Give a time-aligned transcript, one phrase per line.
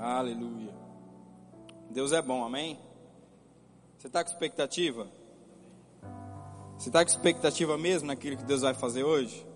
[0.00, 0.74] Aleluia.
[1.90, 2.78] Deus é bom, amém?
[3.98, 5.06] Você está com expectativa?
[6.78, 9.46] Você está com expectativa mesmo naquilo que Deus vai fazer hoje?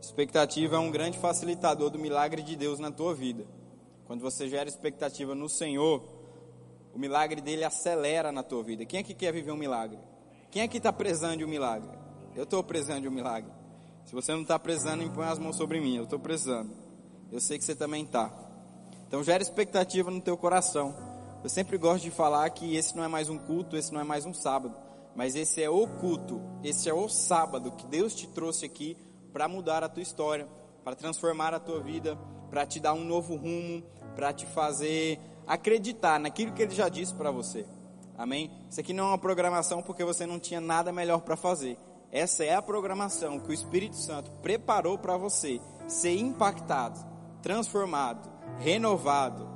[0.00, 3.46] Expectativa é um grande facilitador do milagre de Deus na tua vida.
[4.06, 6.02] Quando você gera expectativa no Senhor,
[6.94, 8.86] o milagre dele acelera na tua vida.
[8.86, 9.98] Quem é que quer viver um milagre?
[10.50, 11.90] Quem é que está prezando de um milagre?
[12.34, 13.52] Eu estou prezando de um milagre.
[14.06, 15.96] Se você não está prezando, impõe as mãos sobre mim.
[15.96, 16.72] Eu estou prezando.
[17.30, 18.43] Eu sei que você também está.
[19.06, 20.94] Então gera expectativa no teu coração.
[21.42, 24.04] Eu sempre gosto de falar que esse não é mais um culto, esse não é
[24.04, 24.74] mais um sábado.
[25.14, 28.96] Mas esse é o culto, esse é o sábado que Deus te trouxe aqui
[29.32, 30.48] para mudar a tua história,
[30.82, 32.18] para transformar a tua vida,
[32.50, 33.82] para te dar um novo rumo,
[34.14, 37.66] para te fazer acreditar naquilo que Ele já disse para você.
[38.16, 38.50] Amém?
[38.70, 41.76] Isso aqui não é uma programação porque você não tinha nada melhor para fazer.
[42.10, 46.98] Essa é a programação que o Espírito Santo preparou para você ser impactado,
[47.42, 49.48] transformado, renovado,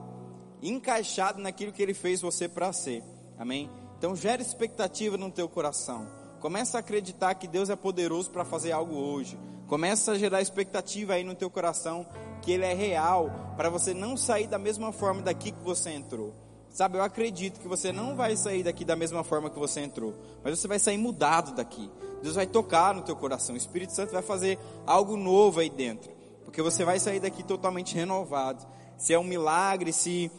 [0.62, 3.02] encaixado naquilo que Ele fez você para ser.
[3.38, 3.70] Amém?
[3.96, 6.06] Então gera expectativa no teu coração.
[6.40, 9.38] Começa a acreditar que Deus é poderoso para fazer algo hoje.
[9.66, 12.06] Começa a gerar expectativa aí no teu coração
[12.40, 16.32] que Ele é real para você não sair da mesma forma daqui que você entrou.
[16.70, 20.14] Sabe, eu acredito que você não vai sair daqui da mesma forma que você entrou,
[20.44, 21.90] mas você vai sair mudado daqui.
[22.22, 26.12] Deus vai tocar no teu coração, o Espírito Santo vai fazer algo novo aí dentro,
[26.44, 28.66] porque você vai sair daqui totalmente renovado.
[28.98, 30.30] Se é um milagre, se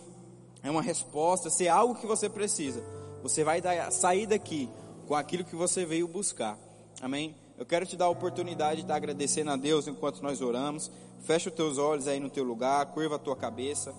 [0.61, 2.83] é uma resposta, se é algo que você precisa,
[3.23, 4.69] você vai sair daqui
[5.07, 6.57] com aquilo que você veio buscar.
[7.01, 7.35] Amém?
[7.57, 10.91] Eu quero te dar a oportunidade de estar agradecendo a Deus enquanto nós oramos.
[11.21, 13.93] Fecha os teus olhos aí no teu lugar, curva a tua cabeça.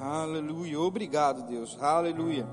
[0.00, 0.80] Aleluia.
[0.80, 1.76] Obrigado, Deus.
[1.80, 2.46] Aleluia.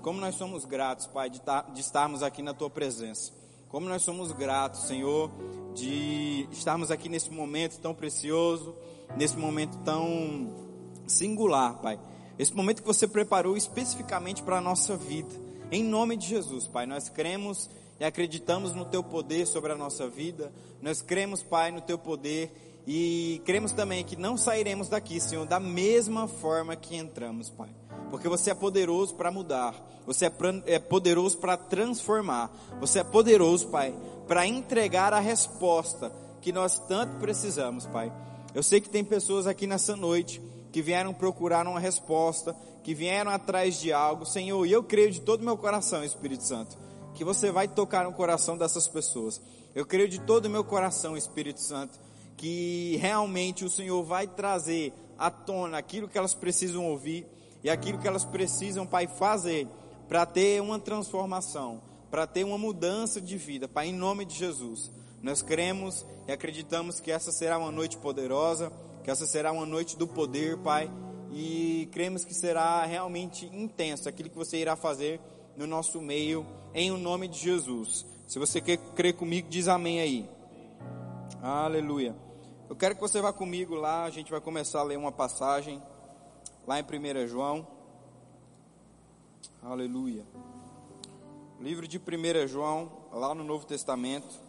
[0.00, 1.40] Como nós somos gratos, Pai, de,
[1.72, 3.32] de estarmos aqui na tua presença.
[3.68, 5.30] Como nós somos gratos, Senhor,
[5.74, 8.74] de estarmos aqui nesse momento tão precioso,
[9.16, 10.52] nesse momento tão
[11.06, 11.98] singular, Pai.
[12.38, 15.30] Esse momento que você preparou especificamente para a nossa vida.
[15.70, 20.08] Em nome de Jesus, Pai, nós cremos e acreditamos no teu poder sobre a nossa
[20.08, 20.52] vida.
[20.82, 22.52] Nós cremos, Pai, no teu poder
[22.86, 27.70] e cremos também que não sairemos daqui, Senhor, da mesma forma que entramos, Pai.
[28.10, 29.74] Porque você é poderoso para mudar,
[30.06, 30.32] você é,
[30.66, 32.50] é poderoso para transformar,
[32.80, 33.94] você é poderoso, Pai,
[34.26, 38.12] para entregar a resposta que nós tanto precisamos, Pai.
[38.54, 43.30] Eu sei que tem pessoas aqui nessa noite que vieram procurar uma resposta, que vieram
[43.30, 46.76] atrás de algo, Senhor, e eu creio de todo o meu coração, Espírito Santo,
[47.14, 49.40] que você vai tocar no coração dessas pessoas.
[49.74, 51.98] Eu creio de todo o meu coração, Espírito Santo,
[52.36, 57.26] que realmente o Senhor vai trazer à tona aquilo que elas precisam ouvir
[57.64, 59.66] e aquilo que elas precisam, Pai, fazer
[60.06, 61.80] para ter uma transformação,
[62.10, 64.90] para ter uma mudança de vida, Pai, em nome de Jesus.
[65.22, 68.70] Nós cremos e acreditamos que essa será uma noite poderosa,
[69.02, 70.90] que essa será uma noite do poder, Pai,
[71.32, 75.18] e cremos que será realmente intenso aquilo que você irá fazer
[75.56, 78.04] no nosso meio, em o nome de Jesus.
[78.28, 80.28] Se você quer crer comigo, diz amém aí.
[81.42, 82.14] Aleluia.
[82.68, 85.80] Eu quero que você vá comigo lá, a gente vai começar a ler uma passagem
[86.66, 87.66] lá em 1 João.
[89.62, 90.24] Aleluia.
[91.60, 94.42] Livro de 1 João, lá no Novo Testamento.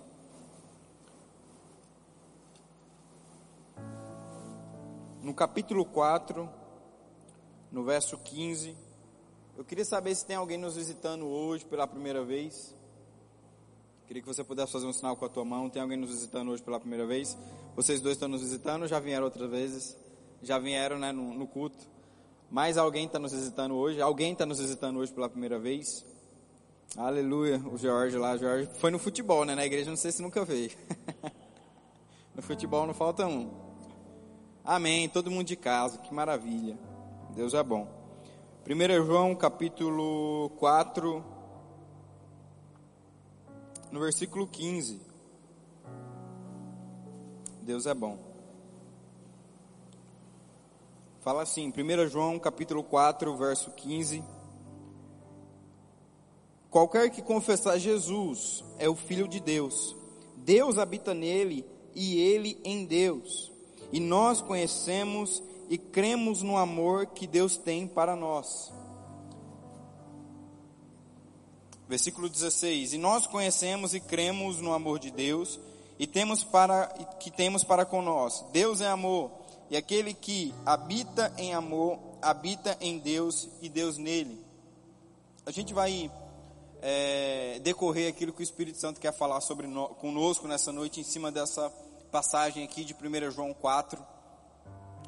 [5.22, 6.50] No capítulo 4,
[7.72, 8.76] no verso 15.
[9.58, 12.76] Eu queria saber se tem alguém nos visitando hoje pela primeira vez.
[14.06, 15.70] Queria que você pudesse fazer um sinal com a tua mão.
[15.70, 17.36] Tem alguém nos visitando hoje pela primeira vez?
[17.76, 19.98] Vocês dois estão nos visitando, já vieram outras vezes?
[20.44, 21.95] Já vieram né, no, no culto.
[22.50, 24.02] Mais alguém está nos visitando hoje?
[24.02, 26.06] Alguém está nos visitando hoje pela primeira vez?
[26.98, 29.54] Aleluia, o Jorge lá, Jorge foi no futebol, né?
[29.54, 30.72] Na igreja não sei se nunca veio.
[32.34, 33.52] no futebol não falta um.
[34.64, 36.78] Amém, todo mundo de casa, que maravilha.
[37.36, 37.88] Deus é bom.
[38.68, 41.24] 1 João capítulo 4,
[43.92, 45.02] no versículo 15.
[47.62, 48.25] Deus é bom.
[51.26, 54.24] Fala assim, 1 João capítulo 4, verso 15.
[56.70, 59.96] Qualquer que confessar Jesus é o Filho de Deus.
[60.36, 63.52] Deus habita nele e ele em Deus.
[63.92, 68.72] E nós conhecemos e cremos no amor que Deus tem para nós.
[71.90, 75.60] Versículo 16: E nós conhecemos e cremos no amor de Deus
[75.98, 76.86] e temos para
[77.20, 78.46] que temos para com nós.
[78.52, 79.32] Deus é amor,
[79.70, 84.44] e aquele que habita em amor habita em Deus e Deus nele.
[85.46, 86.12] A gente vai
[86.82, 91.04] é, decorrer aquilo que o Espírito Santo quer falar sobre no, conosco nessa noite em
[91.04, 91.70] cima dessa
[92.12, 94.04] passagem aqui de 1 João 4.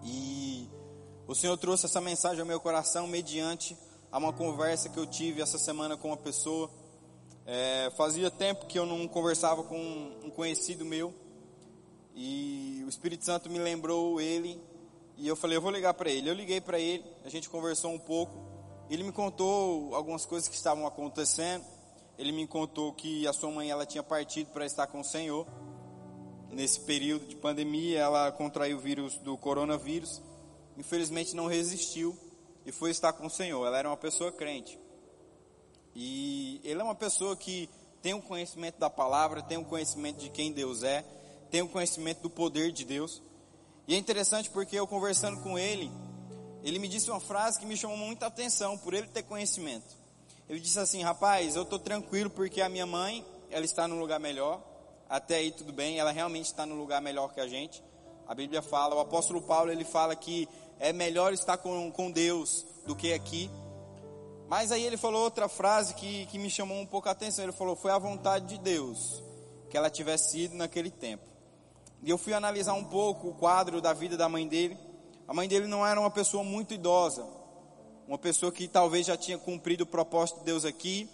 [0.03, 0.69] E
[1.27, 3.75] O Senhor trouxe essa mensagem ao meu coração mediante
[4.11, 6.69] a uma conversa que eu tive essa semana com uma pessoa.
[7.45, 9.77] É, fazia tempo que eu não conversava com
[10.23, 11.13] um conhecido meu
[12.17, 14.59] e o Espírito Santo me lembrou ele
[15.15, 16.29] e eu falei, eu vou ligar para ele.
[16.29, 18.33] Eu liguei para ele, a gente conversou um pouco.
[18.89, 21.63] Ele me contou algumas coisas que estavam acontecendo.
[22.17, 25.47] Ele me contou que a sua mãe ela tinha partido para estar com o Senhor.
[26.49, 30.21] Nesse período de pandemia, ela contraiu o vírus do coronavírus
[30.77, 32.15] infelizmente não resistiu
[32.65, 33.65] e foi estar com o Senhor.
[33.65, 34.79] Ela era uma pessoa crente.
[35.95, 37.67] E ele é uma pessoa que
[38.01, 41.03] tem um conhecimento da palavra, tem um conhecimento de quem Deus é,
[41.63, 43.21] um conhecimento do poder de Deus.
[43.87, 45.91] E é interessante porque eu conversando com ele,
[46.63, 49.95] ele me disse uma frase que me chamou muita atenção por ele ter conhecimento.
[50.49, 54.19] Ele disse assim: "Rapaz, eu estou tranquilo porque a minha mãe, ela está num lugar
[54.19, 54.61] melhor.
[55.09, 57.81] Até aí tudo bem, ela realmente está num lugar melhor que a gente.
[58.27, 60.49] A Bíblia fala, o apóstolo Paulo, ele fala que
[60.79, 63.49] é melhor estar com, com Deus do que aqui.
[64.49, 67.45] Mas aí ele falou outra frase que, que me chamou um pouco a atenção.
[67.45, 69.23] Ele falou: Foi a vontade de Deus
[69.69, 71.23] que ela tivesse ido naquele tempo.
[72.03, 74.77] E eu fui analisar um pouco o quadro da vida da mãe dele.
[75.27, 77.25] A mãe dele não era uma pessoa muito idosa,
[78.07, 81.09] uma pessoa que talvez já tinha cumprido o propósito de Deus aqui,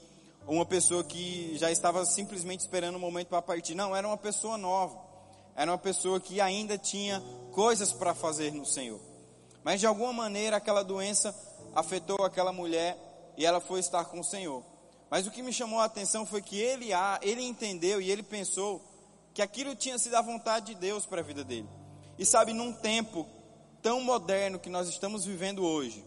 [0.46, 3.74] ou uma pessoa que já estava simplesmente esperando o momento para partir.
[3.74, 5.00] Não, era uma pessoa nova.
[5.56, 9.00] Era uma pessoa que ainda tinha coisas para fazer no Senhor.
[9.64, 11.34] Mas de alguma maneira aquela doença
[11.74, 12.98] afetou aquela mulher
[13.38, 14.64] e ela foi estar com o Senhor.
[15.10, 16.90] Mas o que me chamou a atenção foi que ele,
[17.22, 18.82] ele entendeu e ele pensou
[19.34, 21.68] que aquilo tinha sido a vontade de Deus para a vida dele.
[22.18, 23.28] E sabe, num tempo
[23.82, 26.04] tão moderno que nós estamos vivendo hoje,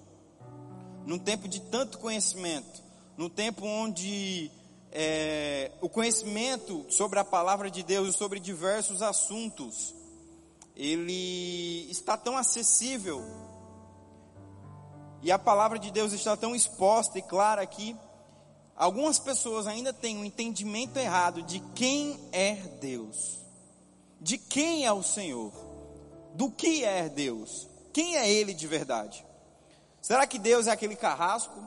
[1.04, 2.82] num tempo de tanto conhecimento,
[3.16, 4.50] num tempo onde
[4.92, 9.94] é, o conhecimento sobre a palavra de Deus e sobre diversos assuntos,
[10.74, 13.24] ele está tão acessível
[15.22, 17.96] e a palavra de Deus está tão exposta e clara aqui.
[18.76, 23.38] Algumas pessoas ainda têm um entendimento errado de quem é Deus,
[24.20, 25.50] de quem é o Senhor,
[26.34, 29.24] do que é Deus, quem é Ele de verdade.
[30.02, 31.58] Será que Deus é aquele carrasco?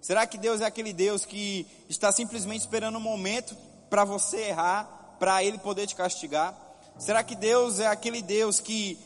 [0.00, 3.56] Será que Deus é aquele Deus que está simplesmente esperando um momento
[3.90, 6.56] para você errar, para Ele poder te castigar?
[6.96, 8.96] Será que Deus é aquele Deus que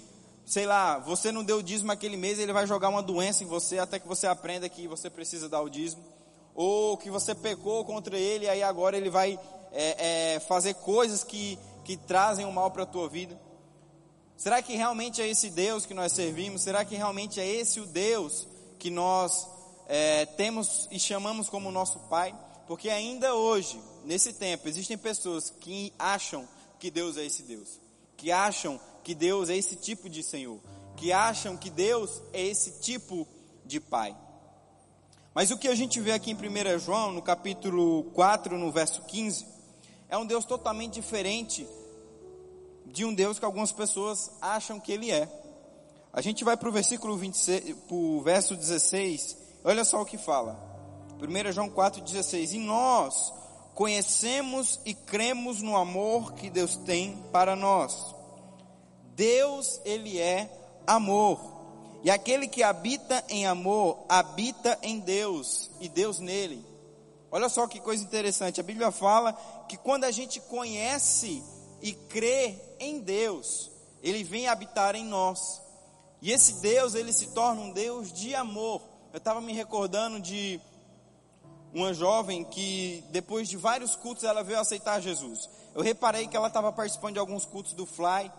[0.45, 3.47] sei lá, você não deu o dízimo aquele mês, ele vai jogar uma doença em
[3.47, 6.14] você até que você aprenda que você precisa dar o dízimo.
[6.55, 9.39] Ou que você pecou contra ele, aí agora ele vai
[9.73, 13.39] é, é, fazer coisas que, que trazem o mal para a tua vida.
[14.37, 16.63] Será que realmente é esse Deus que nós servimos?
[16.63, 18.47] Será que realmente é esse o Deus
[18.79, 19.47] que nós
[19.87, 22.35] é, temos e chamamos como nosso Pai?
[22.67, 26.49] Porque ainda hoje, nesse tempo, existem pessoas que acham
[26.79, 27.81] que Deus é esse Deus,
[28.17, 30.59] que acham que Deus é esse tipo de Senhor,
[30.97, 33.27] que acham que Deus é esse tipo
[33.65, 34.17] de Pai.
[35.35, 39.03] Mas o que a gente vê aqui em 1 João, no capítulo 4, no verso
[39.03, 39.45] 15,
[40.09, 41.67] é um Deus totalmente diferente
[42.87, 45.29] de um Deus que algumas pessoas acham que ele é.
[46.13, 50.57] A gente vai para o versículo 26, para verso 16, olha só o que fala.
[51.21, 52.53] 1 João 4,16.
[52.53, 53.33] E nós
[53.75, 58.15] conhecemos e cremos no amor que Deus tem para nós.
[59.17, 60.49] Deus, ele é
[60.87, 61.54] amor.
[62.05, 66.63] E aquele que habita em amor, habita em Deus e Deus nele.
[67.33, 68.61] Olha só que coisa interessante.
[68.61, 69.33] A Bíblia fala
[69.67, 71.43] que quando a gente conhece
[71.81, 73.71] e crê em Deus,
[74.03, 75.63] ele vem habitar em nós.
[76.21, 78.83] E esse Deus, ele se torna um Deus de amor.
[79.11, 80.61] Eu estava me recordando de
[81.73, 85.49] uma jovem que, depois de vários cultos, ela veio aceitar Jesus.
[85.75, 88.31] Eu reparei que ela estava participando de alguns cultos do Fly.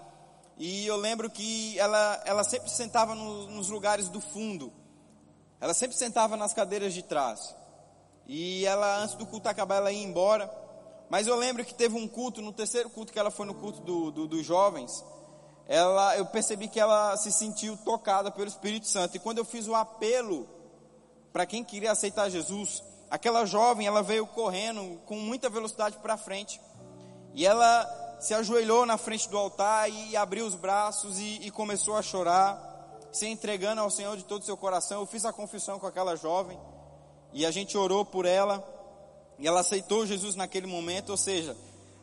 [0.57, 4.71] E eu lembro que ela, ela sempre sentava no, nos lugares do fundo.
[5.59, 7.55] Ela sempre sentava nas cadeiras de trás.
[8.27, 10.51] E ela, antes do culto acabar, ela ia embora.
[11.09, 13.81] Mas eu lembro que teve um culto, no terceiro culto que ela foi no culto
[13.81, 15.03] do, do, dos jovens,
[15.67, 19.15] ela, eu percebi que ela se sentiu tocada pelo Espírito Santo.
[19.15, 20.47] E quando eu fiz o apelo
[21.33, 26.61] para quem queria aceitar Jesus, aquela jovem, ela veio correndo com muita velocidade para frente.
[27.33, 31.95] E ela se ajoelhou na frente do altar e abriu os braços e, e começou
[31.95, 32.59] a chorar,
[33.11, 35.01] se entregando ao Senhor de todo o seu coração.
[35.01, 36.59] Eu fiz a confissão com aquela jovem
[37.31, 38.67] e a gente orou por ela
[39.37, 41.11] e ela aceitou Jesus naquele momento.
[41.11, 41.55] Ou seja,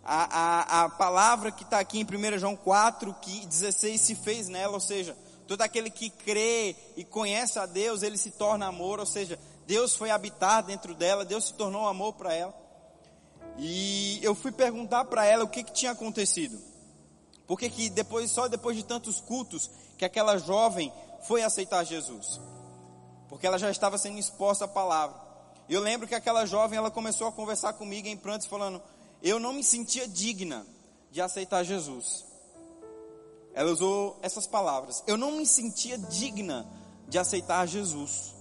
[0.04, 4.48] a, a, a palavra que está aqui em 1 João 4, que 16 se fez
[4.48, 5.16] nela, ou seja,
[5.48, 9.96] todo aquele que crê e conhece a Deus, ele se torna amor, ou seja, Deus
[9.96, 12.61] foi habitar dentro dela, Deus se tornou amor para ela.
[13.58, 16.58] E eu fui perguntar para ela o que, que tinha acontecido.
[17.46, 20.92] Porque que depois, só depois de tantos cultos, que aquela jovem
[21.26, 22.40] foi aceitar Jesus,
[23.28, 25.20] porque ela já estava sendo exposta à palavra.
[25.68, 28.82] Eu lembro que aquela jovem, ela começou a conversar comigo em prantos, falando:
[29.22, 30.66] Eu não me sentia digna
[31.10, 32.24] de aceitar Jesus.
[33.54, 36.66] Ela usou essas palavras: Eu não me sentia digna
[37.08, 38.34] de aceitar Jesus.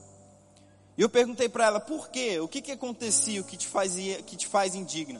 [1.01, 2.39] E eu perguntei para ela: Por quê?
[2.39, 3.41] O que, que acontecia?
[3.41, 5.19] O que te, fazia, que te faz indigna?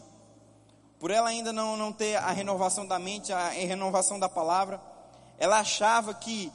[1.00, 4.80] Por ela ainda não, não ter a renovação da mente, a renovação da palavra,
[5.40, 6.52] ela achava que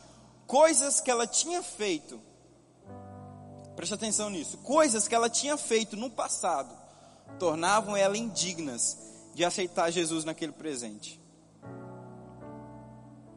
[0.47, 2.21] coisas que ela tinha feito,
[3.75, 6.71] preste atenção nisso, coisas que ela tinha feito no passado,
[7.37, 8.97] tornavam ela indignas
[9.35, 11.21] de aceitar Jesus naquele presente.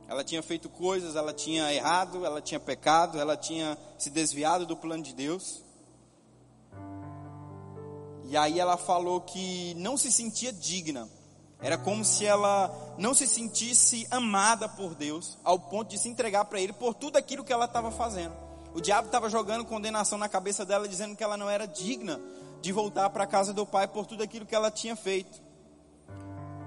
[0.08, 4.78] Ela tinha feito coisas, ela tinha errado, ela tinha pecado, ela tinha se desviado do
[4.78, 5.68] plano de Deus.
[8.30, 11.10] E aí ela falou que não se sentia digna.
[11.60, 16.46] Era como se ela não se sentisse amada por Deus, ao ponto de se entregar
[16.46, 18.34] para Ele por tudo aquilo que ela estava fazendo.
[18.74, 22.22] O diabo estava jogando condenação na cabeça dela, dizendo que ela não era digna
[22.62, 25.42] de voltar para a casa do pai por tudo aquilo que ela tinha feito.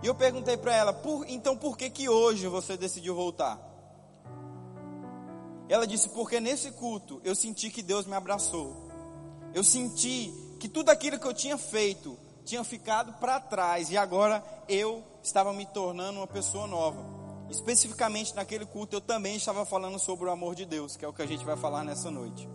[0.02, 3.56] E eu perguntei para ela, por, então por que que hoje você decidiu voltar?
[5.68, 8.90] Ela disse, porque nesse culto eu senti que Deus me abraçou.
[9.54, 14.44] Eu senti que tudo aquilo que eu tinha feito tinha ficado para trás e agora
[14.68, 17.04] eu estava me tornando uma pessoa nova.
[17.50, 21.12] Especificamente naquele culto eu também estava falando sobre o amor de Deus, que é o
[21.12, 22.48] que a gente vai falar nessa noite.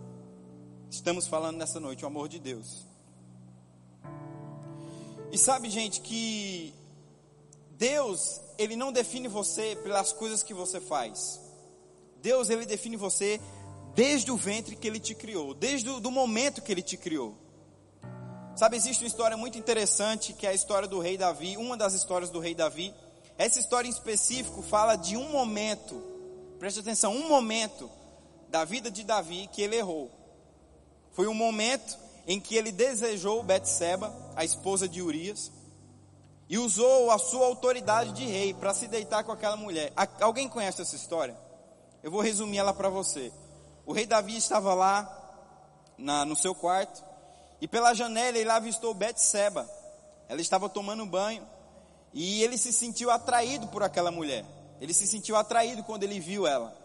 [0.88, 2.86] Estamos falando nessa noite o amor de Deus.
[5.30, 6.72] E sabe, gente, que
[7.72, 11.38] Deus, ele não define você pelas coisas que você faz.
[12.22, 13.38] Deus, ele define você
[13.94, 17.46] desde o ventre que ele te criou, desde o do momento que ele te criou.
[18.58, 21.94] Sabe, existe uma história muito interessante que é a história do rei Davi, uma das
[21.94, 22.92] histórias do rei Davi.
[23.38, 26.02] Essa história em específico fala de um momento,
[26.58, 27.88] preste atenção, um momento
[28.48, 30.10] da vida de Davi que ele errou.
[31.12, 31.96] Foi um momento
[32.26, 35.52] em que ele desejou Betseba, a esposa de Urias,
[36.48, 39.92] e usou a sua autoridade de rei para se deitar com aquela mulher.
[40.20, 41.38] Alguém conhece essa história?
[42.02, 43.32] Eu vou resumir ela para você.
[43.86, 45.14] O rei Davi estava lá
[45.96, 47.06] na, no seu quarto
[47.60, 49.68] e pela janela ele avistou Betseba.
[50.28, 51.46] Ela estava tomando banho
[52.12, 54.44] e ele se sentiu atraído por aquela mulher.
[54.80, 56.76] Ele se sentiu atraído quando ele viu ela.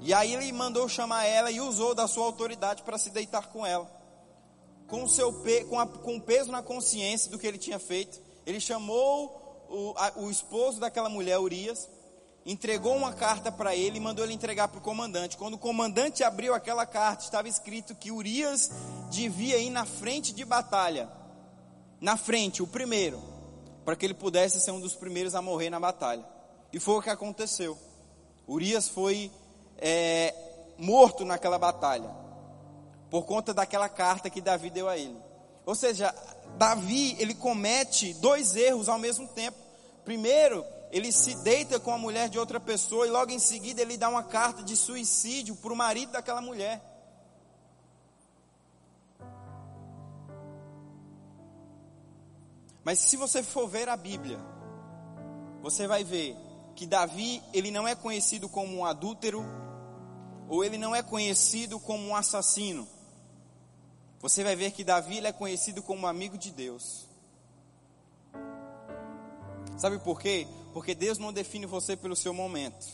[0.00, 3.66] E aí ele mandou chamar ela e usou da sua autoridade para se deitar com
[3.66, 3.90] ela.
[4.86, 5.32] Com o, seu,
[5.68, 9.94] com, a, com o peso na consciência do que ele tinha feito, ele chamou o,
[9.96, 11.88] a, o esposo daquela mulher, Urias,
[12.44, 15.36] entregou uma carta para ele e mandou ele entregar para o comandante.
[15.36, 18.70] Quando o comandante abriu aquela carta, estava escrito que Urias
[19.10, 21.08] devia ir na frente de batalha.
[22.00, 23.22] Na frente, o primeiro,
[23.84, 26.24] para que ele pudesse ser um dos primeiros a morrer na batalha.
[26.72, 27.76] E foi o que aconteceu.
[28.48, 29.30] Urias foi
[29.78, 30.34] é,
[30.78, 32.10] morto naquela batalha,
[33.10, 35.16] por conta daquela carta que Davi deu a ele.
[35.66, 36.14] Ou seja,
[36.56, 39.58] Davi, ele comete dois erros ao mesmo tempo.
[40.04, 43.96] Primeiro, ele se deita com a mulher de outra pessoa e logo em seguida ele
[43.96, 46.82] dá uma carta de suicídio para o marido daquela mulher.
[52.84, 54.38] Mas se você for ver a Bíblia,
[55.62, 56.36] você vai ver
[56.74, 59.44] que Davi, ele não é conhecido como um adúltero,
[60.48, 62.88] ou ele não é conhecido como um assassino
[64.20, 67.08] você vai ver que Davi é conhecido como amigo de Deus.
[69.78, 70.46] Sabe por quê?
[70.72, 72.86] Porque Deus não define você pelo seu momento.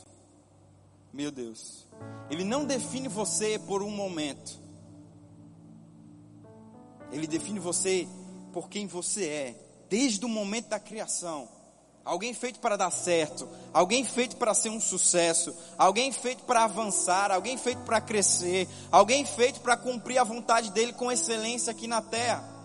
[1.13, 1.87] Meu Deus.
[2.31, 4.59] Ele não define você por um momento.
[7.13, 8.09] Ele define você
[8.53, 9.55] por quem você é,
[9.89, 11.49] desde o momento da criação
[12.07, 17.33] alguém feito para dar certo, alguém feito para ser um sucesso, alguém feito para avançar,
[17.33, 22.01] alguém feito para crescer, alguém feito para cumprir a vontade dele com excelência aqui na
[22.01, 22.56] terra.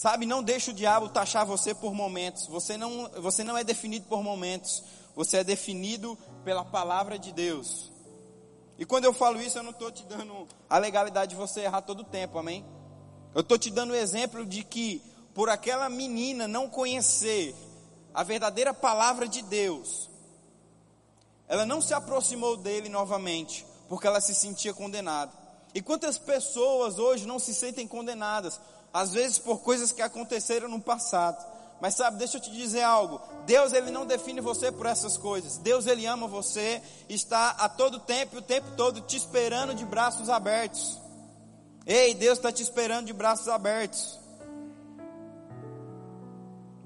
[0.00, 2.46] Sabe, não deixe o diabo taxar você por momentos.
[2.46, 4.82] Você não, você não é definido por momentos.
[5.14, 7.92] Você é definido pela palavra de Deus.
[8.78, 11.82] E quando eu falo isso, eu não estou te dando a legalidade de você errar
[11.82, 12.64] todo o tempo, amém?
[13.34, 15.02] Eu estou te dando o exemplo de que
[15.34, 17.54] por aquela menina não conhecer
[18.14, 20.08] a verdadeira palavra de Deus,
[21.46, 25.30] ela não se aproximou dele novamente, porque ela se sentia condenada.
[25.74, 28.58] E quantas pessoas hoje não se sentem condenadas,
[28.92, 31.44] às vezes por coisas que aconteceram no passado.
[31.80, 33.20] Mas sabe, deixa eu te dizer algo.
[33.46, 35.56] Deus ele não define você por essas coisas.
[35.56, 40.28] Deus ele ama você, está a todo tempo, o tempo todo te esperando de braços
[40.28, 40.98] abertos.
[41.86, 44.18] Ei, Deus está te esperando de braços abertos.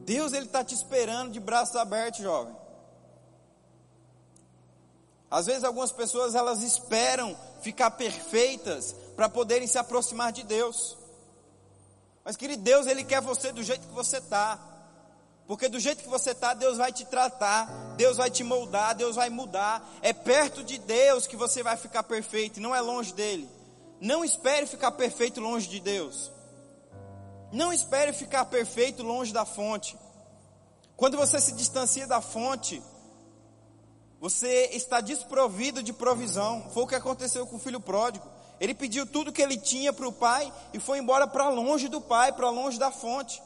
[0.04, 2.54] Deus ele está te esperando de braços abertos, jovem.
[5.30, 10.96] Às vezes algumas pessoas elas esperam ficar perfeitas para poderem se aproximar de Deus.
[12.25, 14.59] Mas querido, Deus ele quer você do jeito que você está.
[15.47, 17.66] Porque do jeito que você está, Deus vai te tratar,
[17.97, 19.87] Deus vai te moldar, Deus vai mudar.
[20.00, 23.49] É perto de Deus que você vai ficar perfeito, não é longe dele.
[24.00, 26.33] Não espere ficar perfeito longe de Deus.
[27.52, 29.97] Não espere ficar perfeito longe da fonte.
[30.97, 32.83] Quando você se distancia da fonte,
[34.19, 36.71] você está desprovido de provisão.
[36.73, 38.33] Foi o que aconteceu com o filho pródigo.
[38.64, 42.00] Ele pediu tudo que ele tinha para o pai e foi embora para longe do
[42.00, 43.42] pai, para longe da fonte.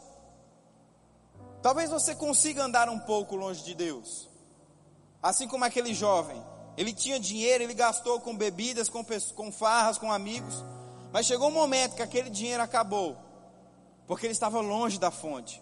[1.61, 4.29] Talvez você consiga andar um pouco longe de Deus.
[5.21, 6.41] Assim como aquele jovem.
[6.77, 10.63] Ele tinha dinheiro, ele gastou com bebidas, com, com farras, com amigos.
[11.13, 13.17] Mas chegou um momento que aquele dinheiro acabou.
[14.07, 15.61] Porque ele estava longe da fonte.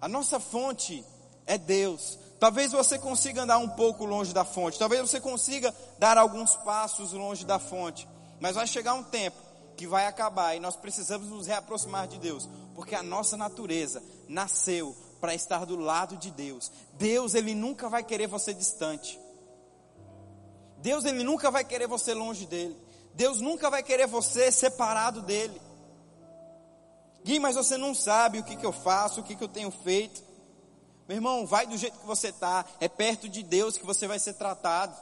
[0.00, 1.04] A nossa fonte
[1.46, 2.18] é Deus.
[2.40, 4.76] Talvez você consiga andar um pouco longe da fonte.
[4.76, 8.08] Talvez você consiga dar alguns passos longe da fonte.
[8.42, 9.36] Mas vai chegar um tempo
[9.76, 12.48] que vai acabar e nós precisamos nos reaproximar de Deus.
[12.74, 16.72] Porque a nossa natureza nasceu para estar do lado de Deus.
[16.94, 19.16] Deus, ele nunca vai querer você distante.
[20.78, 22.76] Deus, ele nunca vai querer você longe dele.
[23.14, 25.62] Deus nunca vai querer você separado dele.
[27.22, 29.70] Gui, mas você não sabe o que, que eu faço, o que, que eu tenho
[29.70, 30.20] feito.
[31.06, 32.64] Meu irmão, vai do jeito que você está.
[32.80, 34.96] É perto de Deus que você vai ser tratado.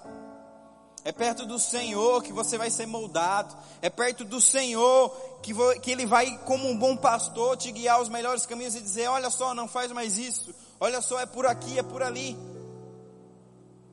[1.04, 3.56] É perto do Senhor que você vai ser moldado.
[3.80, 5.10] É perto do Senhor
[5.42, 9.08] que, que Ele vai, como um bom pastor, te guiar aos melhores caminhos e dizer:
[9.08, 10.54] Olha só, não faz mais isso.
[10.78, 12.36] Olha só, é por aqui, é por ali.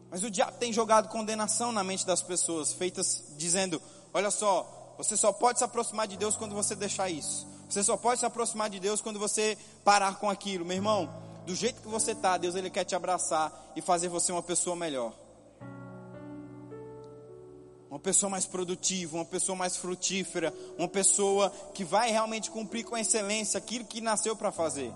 [0.09, 3.81] Mas o diabo tem jogado condenação na mente das pessoas, feitas dizendo:
[4.13, 7.47] Olha só, você só pode se aproximar de Deus quando você deixar isso.
[7.69, 10.65] Você só pode se aproximar de Deus quando você parar com aquilo.
[10.65, 11.09] Meu irmão,
[11.45, 14.75] do jeito que você está, Deus ele quer te abraçar e fazer você uma pessoa
[14.75, 15.13] melhor
[17.98, 22.96] uma pessoa mais produtiva, uma pessoa mais frutífera, uma pessoa que vai realmente cumprir com
[22.96, 24.94] excelência aquilo que nasceu para fazer.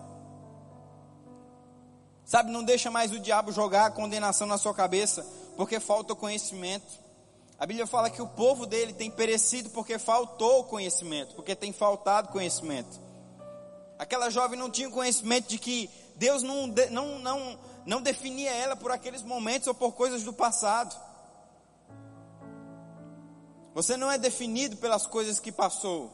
[2.24, 5.26] Sabe, não deixa mais o diabo jogar a condenação na sua cabeça,
[5.58, 7.02] porque falta conhecimento.
[7.58, 12.30] A Bíblia fala que o povo dele tem perecido porque faltou conhecimento, porque tem faltado
[12.30, 13.02] conhecimento.
[13.98, 18.92] Aquela jovem não tinha conhecimento de que Deus não, não, não, não definia ela por
[18.92, 20.96] aqueles momentos ou por coisas do passado.
[23.74, 26.12] Você não é definido pelas coisas que passou.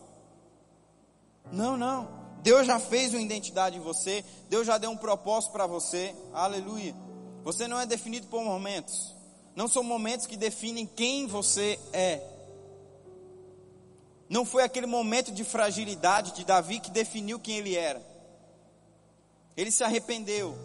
[1.52, 2.08] Não, não.
[2.44, 4.24] Deus já fez uma identidade em você.
[4.50, 6.16] Deus já deu um propósito para você.
[6.34, 6.96] Aleluia.
[7.44, 9.16] Você não é definido por momentos.
[9.56, 12.22] Não são momentos que definem quem você é.
[14.30, 18.06] Não foi aquele momento de fragilidade de Davi que definiu quem ele era.
[19.56, 20.56] Ele se arrependeu.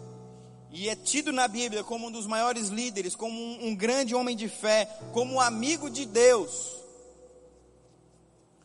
[0.69, 4.35] E é tido na Bíblia como um dos maiores líderes, como um, um grande homem
[4.35, 6.82] de fé, como um amigo de Deus.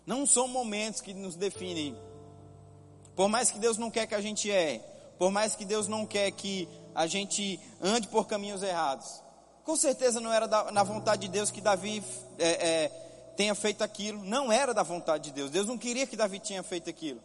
[0.09, 1.95] Não são momentos que nos definem.
[3.15, 4.79] Por mais que Deus não quer que a gente é,
[5.19, 9.23] por mais que Deus não quer que a gente ande por caminhos errados.
[9.65, 12.03] Com certeza não era da, na vontade de Deus que Davi
[12.39, 12.89] é, é,
[13.37, 14.25] tenha feito aquilo.
[14.25, 15.51] Não era da vontade de Deus.
[15.51, 17.21] Deus não queria que Davi tinha feito aquilo.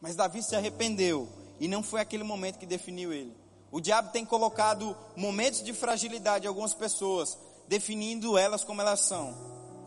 [0.00, 1.28] Mas Davi se arrependeu
[1.60, 3.32] e não foi aquele momento que definiu ele.
[3.70, 9.36] O diabo tem colocado momentos de fragilidade em algumas pessoas, definindo elas como elas são.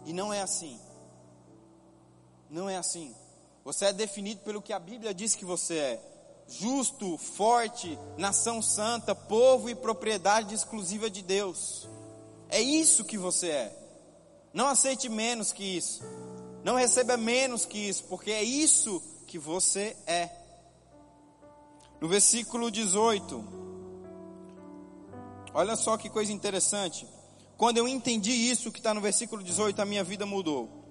[0.06, 0.80] E não é assim.
[2.54, 3.16] Não é assim.
[3.66, 6.02] Você é definido pelo que a Bíblia diz que você é:
[6.48, 11.90] justo, forte, nação santa, povo e propriedade exclusiva de Deus.
[12.48, 13.80] É isso que você é.
[14.54, 16.04] Não aceite menos que isso.
[16.64, 20.30] Não receba menos que isso, porque é isso que você é.
[22.00, 23.44] No versículo 18,
[25.56, 27.08] olha só que coisa interessante.
[27.58, 30.83] Quando eu entendi isso que está no versículo 18, a minha vida mudou.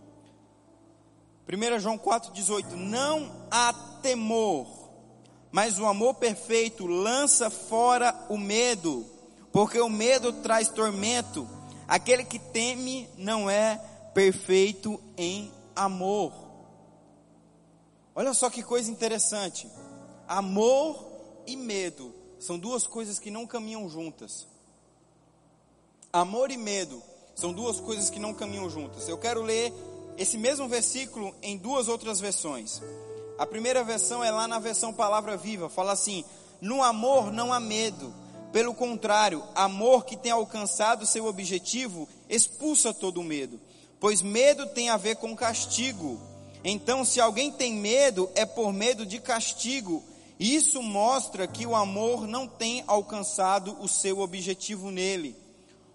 [1.48, 4.66] 1 João 4,18: Não há temor,
[5.50, 9.04] mas o amor perfeito lança fora o medo,
[9.52, 11.48] porque o medo traz tormento.
[11.86, 13.76] Aquele que teme não é
[14.14, 16.32] perfeito em amor.
[18.14, 19.68] Olha só que coisa interessante.
[20.28, 21.04] Amor
[21.46, 24.46] e medo são duas coisas que não caminham juntas.
[26.12, 27.02] Amor e medo
[27.34, 29.08] são duas coisas que não caminham juntas.
[29.08, 29.72] Eu quero ler
[30.16, 32.80] esse mesmo versículo em duas outras versões.
[33.38, 36.24] A primeira versão é lá na versão Palavra Viva, fala assim:
[36.60, 38.14] No amor não há medo,
[38.52, 43.58] pelo contrário, amor que tem alcançado seu objetivo expulsa todo o medo,
[43.98, 46.20] pois medo tem a ver com castigo.
[46.62, 50.04] Então, se alguém tem medo, é por medo de castigo.
[50.38, 55.34] Isso mostra que o amor não tem alcançado o seu objetivo nele.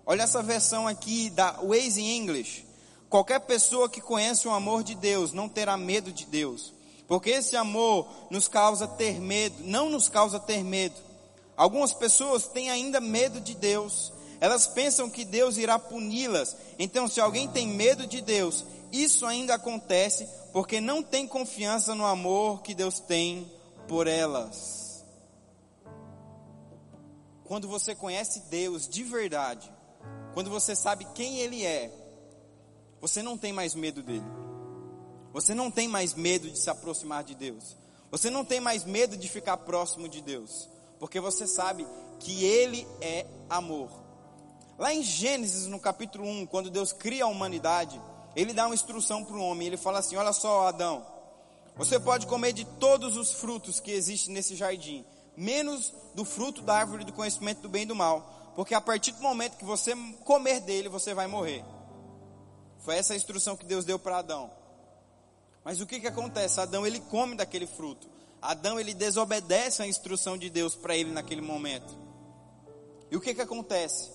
[0.06, 2.67] Olha essa versão aqui da Waze English.
[3.10, 6.74] Qualquer pessoa que conhece o amor de Deus não terá medo de Deus,
[7.08, 10.96] porque esse amor nos causa ter medo, não nos causa ter medo.
[11.56, 14.12] Algumas pessoas têm ainda medo de Deus.
[14.40, 16.56] Elas pensam que Deus irá puni-las.
[16.78, 22.06] Então, se alguém tem medo de Deus, isso ainda acontece porque não tem confiança no
[22.06, 23.52] amor que Deus tem
[23.88, 25.04] por elas.
[27.46, 29.72] Quando você conhece Deus de verdade,
[30.34, 31.92] quando você sabe quem Ele é,
[33.02, 34.26] você não tem mais medo dele.
[35.34, 37.78] Você não tem mais medo de se aproximar de Deus.
[38.10, 40.68] Você não tem mais medo de ficar próximo de Deus.
[41.00, 41.86] Porque você sabe
[42.20, 43.90] que Ele é amor.
[44.78, 48.02] Lá em Gênesis, no capítulo 1, quando Deus cria a humanidade,
[48.36, 49.68] Ele dá uma instrução para o homem.
[49.68, 51.06] Ele fala assim: Olha só, Adão,
[51.76, 55.06] você pode comer de todos os frutos que existem nesse jardim,
[55.36, 58.54] menos do fruto da árvore do conhecimento do bem e do mal.
[58.56, 61.64] Porque a partir do momento que você comer dele, você vai morrer.
[62.80, 64.52] Foi essa a instrução que Deus deu para Adão.
[65.64, 66.60] Mas o que que acontece?
[66.60, 68.08] Adão ele come daquele fruto.
[68.42, 71.98] Adão ele desobedece a instrução de Deus para ele naquele momento.
[73.12, 74.12] E o que que acontece?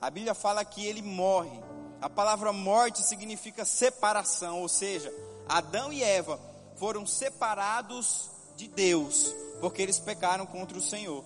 [0.00, 1.60] A Bíblia fala que ele morre.
[2.00, 5.12] A palavra morte significa separação, ou seja,
[5.48, 6.40] Adão e Eva
[6.76, 11.24] foram separados de Deus, porque eles pecaram contra o Senhor.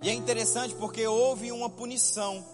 [0.00, 2.46] E é interessante porque houve uma punição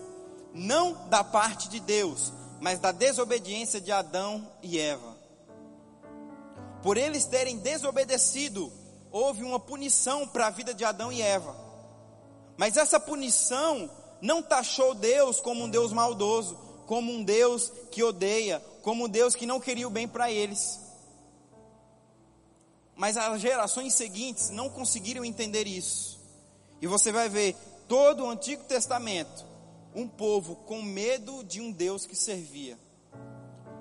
[0.54, 5.14] não da parte de Deus, mas da desobediência de Adão e Eva.
[6.82, 8.72] Por eles terem desobedecido,
[9.10, 11.56] houve uma punição para a vida de Adão e Eva.
[12.56, 13.90] Mas essa punição
[14.20, 19.34] não taxou Deus como um Deus maldoso, como um Deus que odeia, como um Deus
[19.34, 20.78] que não queria o bem para eles.
[22.94, 26.20] Mas as gerações seguintes não conseguiram entender isso.
[26.80, 27.56] E você vai ver
[27.88, 29.53] todo o Antigo Testamento
[29.94, 32.78] um povo com medo de um Deus que servia.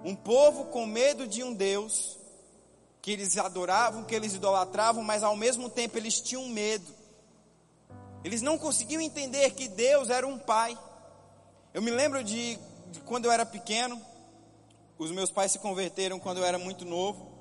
[0.04, 2.18] Um povo com medo de um Deus
[3.02, 6.94] que eles adoravam, que eles idolatravam, mas ao mesmo tempo eles tinham medo.
[8.24, 10.78] Eles não conseguiam entender que Deus era um pai.
[11.74, 12.58] Eu me lembro de,
[12.92, 14.02] de quando eu era pequeno,
[14.98, 17.32] os meus pais se converteram quando eu era muito novo,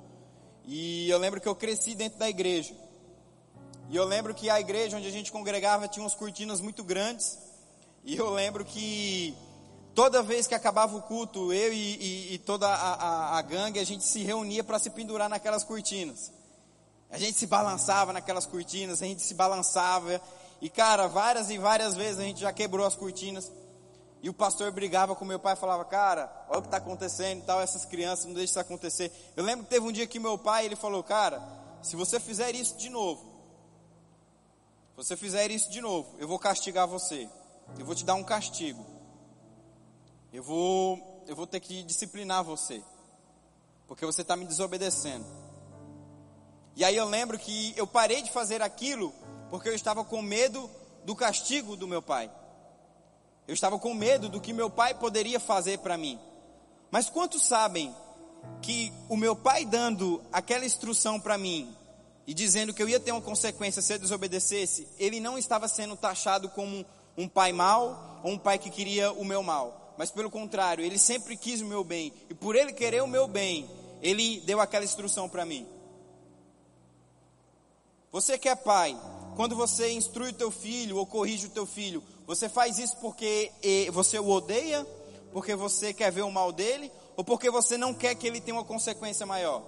[0.65, 2.75] e eu lembro que eu cresci dentro da igreja.
[3.89, 7.37] E eu lembro que a igreja onde a gente congregava tinha umas cortinas muito grandes,
[8.03, 9.35] e eu lembro que
[9.95, 13.79] toda vez que acabava o culto, eu e, e, e toda a, a, a, gangue,
[13.79, 16.31] a gente se reunia para se pendurar naquelas cortinas.
[17.09, 20.19] A gente se balançava naquelas cortinas, a gente se balançava.
[20.61, 23.51] E cara, várias e várias vezes a gente já quebrou as cortinas.
[24.21, 27.43] E o pastor brigava com meu pai, falava, cara, olha o que está acontecendo e
[27.43, 29.11] tal, essas crianças, não deixa isso acontecer.
[29.35, 31.41] Eu lembro que teve um dia que meu pai, ele falou, cara,
[31.81, 33.21] se você fizer isso de novo,
[34.91, 37.29] se você fizer isso de novo, eu vou castigar você.
[37.77, 38.85] Eu vou te dar um castigo.
[40.31, 42.81] Eu vou, eu vou ter que disciplinar você.
[43.87, 45.25] Porque você está me desobedecendo.
[46.75, 49.13] E aí eu lembro que eu parei de fazer aquilo
[49.49, 50.69] porque eu estava com medo
[51.05, 52.31] do castigo do meu pai.
[53.47, 56.19] Eu estava com medo do que meu pai poderia fazer para mim.
[56.89, 57.95] Mas quantos sabem
[58.61, 61.75] que o meu pai dando aquela instrução para mim
[62.25, 65.95] e dizendo que eu ia ter uma consequência se eu desobedecesse, ele não estava sendo
[65.95, 66.85] taxado como
[67.17, 69.93] um pai mau ou um pai que queria o meu mal.
[69.97, 72.13] Mas pelo contrário, ele sempre quis o meu bem.
[72.29, 73.69] E por ele querer o meu bem,
[74.01, 75.67] ele deu aquela instrução para mim.
[78.11, 78.99] Você que é pai,
[79.35, 83.51] quando você instrui o teu filho ou corrige o teu filho, você faz isso porque
[83.91, 84.85] você o odeia,
[85.31, 88.55] porque você quer ver o mal dele, ou porque você não quer que ele tenha
[88.55, 89.63] uma consequência maior?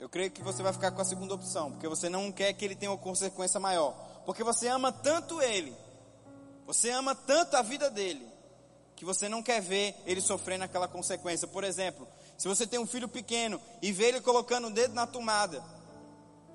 [0.00, 2.64] Eu creio que você vai ficar com a segunda opção, porque você não quer que
[2.64, 3.94] ele tenha uma consequência maior.
[4.24, 5.76] Porque você ama tanto ele,
[6.66, 8.26] você ama tanto a vida dele,
[8.96, 11.46] que você não quer ver ele sofrendo aquela consequência.
[11.46, 12.08] Por exemplo,
[12.38, 15.62] se você tem um filho pequeno e vê ele colocando o dedo na tomada,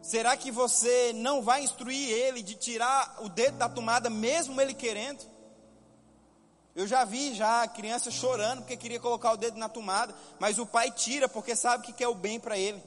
[0.01, 4.73] será que você não vai instruir ele de tirar o dedo da tomada, mesmo ele
[4.73, 5.23] querendo?
[6.75, 10.59] Eu já vi já a criança chorando porque queria colocar o dedo na tomada, mas
[10.59, 12.81] o pai tira porque sabe que quer o bem para ele.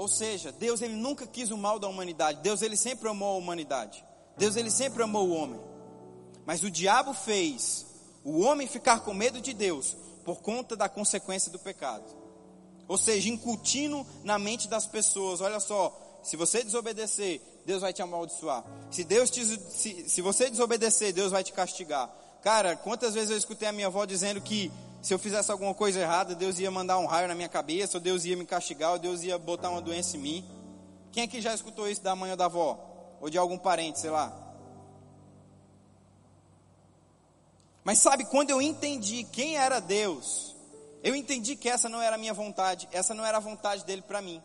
[0.00, 2.40] Ou seja, Deus ele nunca quis o mal da humanidade.
[2.40, 4.02] Deus ele sempre amou a humanidade.
[4.34, 5.60] Deus ele sempre amou o homem.
[6.46, 7.84] Mas o diabo fez
[8.24, 12.04] o homem ficar com medo de Deus por conta da consequência do pecado.
[12.88, 18.00] Ou seja, incutindo na mente das pessoas, olha só, se você desobedecer, Deus vai te
[18.00, 18.64] amaldiçoar.
[18.90, 22.10] Se Deus te, se, se você desobedecer, Deus vai te castigar.
[22.42, 25.98] Cara, quantas vezes eu escutei a minha avó dizendo que se eu fizesse alguma coisa
[25.98, 28.98] errada, Deus ia mandar um raio na minha cabeça, ou Deus ia me castigar, ou
[28.98, 30.44] Deus ia botar uma doença em mim.
[31.10, 32.78] Quem aqui já escutou isso da mãe ou da avó?
[33.20, 34.32] Ou de algum parente, sei lá?
[37.82, 40.54] Mas sabe, quando eu entendi quem era Deus,
[41.02, 44.02] eu entendi que essa não era a minha vontade, essa não era a vontade dele
[44.02, 44.42] para mim.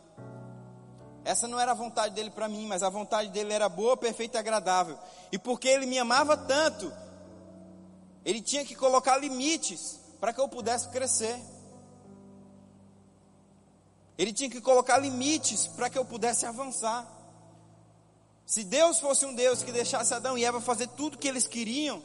[1.25, 4.37] Essa não era a vontade dele para mim, mas a vontade dele era boa, perfeita
[4.37, 4.97] e agradável.
[5.31, 6.93] E porque ele me amava tanto,
[8.23, 11.39] ele tinha que colocar limites para que eu pudesse crescer.
[14.17, 17.05] Ele tinha que colocar limites para que eu pudesse avançar.
[18.45, 22.01] Se Deus fosse um Deus que deixasse Adão e Eva fazer tudo que eles queriam,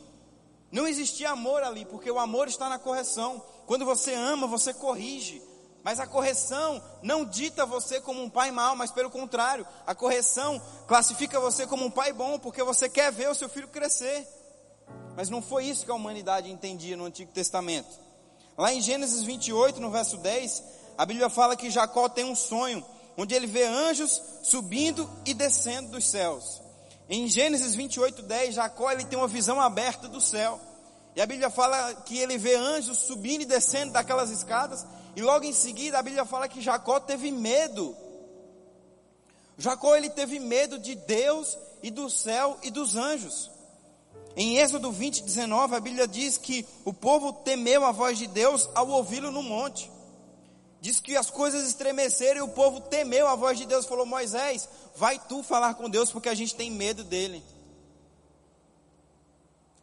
[0.72, 3.42] não existia amor ali, porque o amor está na correção.
[3.66, 5.42] Quando você ama, você corrige.
[5.82, 10.60] Mas a correção não dita você como um pai mau, mas pelo contrário, a correção
[10.86, 14.26] classifica você como um pai bom, porque você quer ver o seu filho crescer.
[15.20, 17.90] Mas não foi isso que a humanidade entendia no Antigo Testamento.
[18.56, 20.64] Lá em Gênesis 28, no verso 10,
[20.96, 22.82] a Bíblia fala que Jacó tem um sonho,
[23.18, 26.62] onde ele vê anjos subindo e descendo dos céus.
[27.06, 30.58] Em Gênesis 28, 10, Jacó ele tem uma visão aberta do céu.
[31.14, 34.86] E a Bíblia fala que ele vê anjos subindo e descendo daquelas escadas.
[35.14, 37.94] E logo em seguida a Bíblia fala que Jacó teve medo.
[39.58, 43.50] Jacó ele teve medo de Deus e do céu e dos anjos.
[44.36, 48.68] Em Êxodo 20, 19, a Bíblia diz que o povo temeu a voz de Deus
[48.74, 49.90] ao ouvi-lo no monte.
[50.80, 53.84] Diz que as coisas estremeceram e o povo temeu a voz de Deus.
[53.84, 57.42] Falou: Moisés, vai tu falar com Deus porque a gente tem medo dele.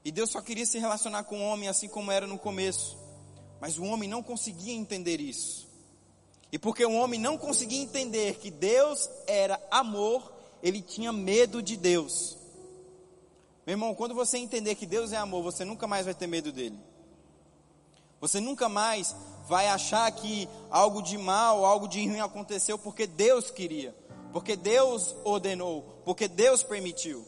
[0.03, 2.97] E Deus só queria se relacionar com o homem assim como era no começo.
[3.59, 5.67] Mas o homem não conseguia entender isso.
[6.51, 10.31] E porque o homem não conseguia entender que Deus era amor,
[10.63, 12.36] ele tinha medo de Deus.
[13.67, 16.53] Meu irmão, quando você entender que Deus é amor, você nunca mais vai ter medo
[16.53, 16.79] dele.
[18.21, 19.13] Você nunca mais
[19.45, 23.93] vai achar que algo de mal, algo de ruim aconteceu porque Deus queria,
[24.31, 27.27] porque Deus ordenou, porque Deus permitiu.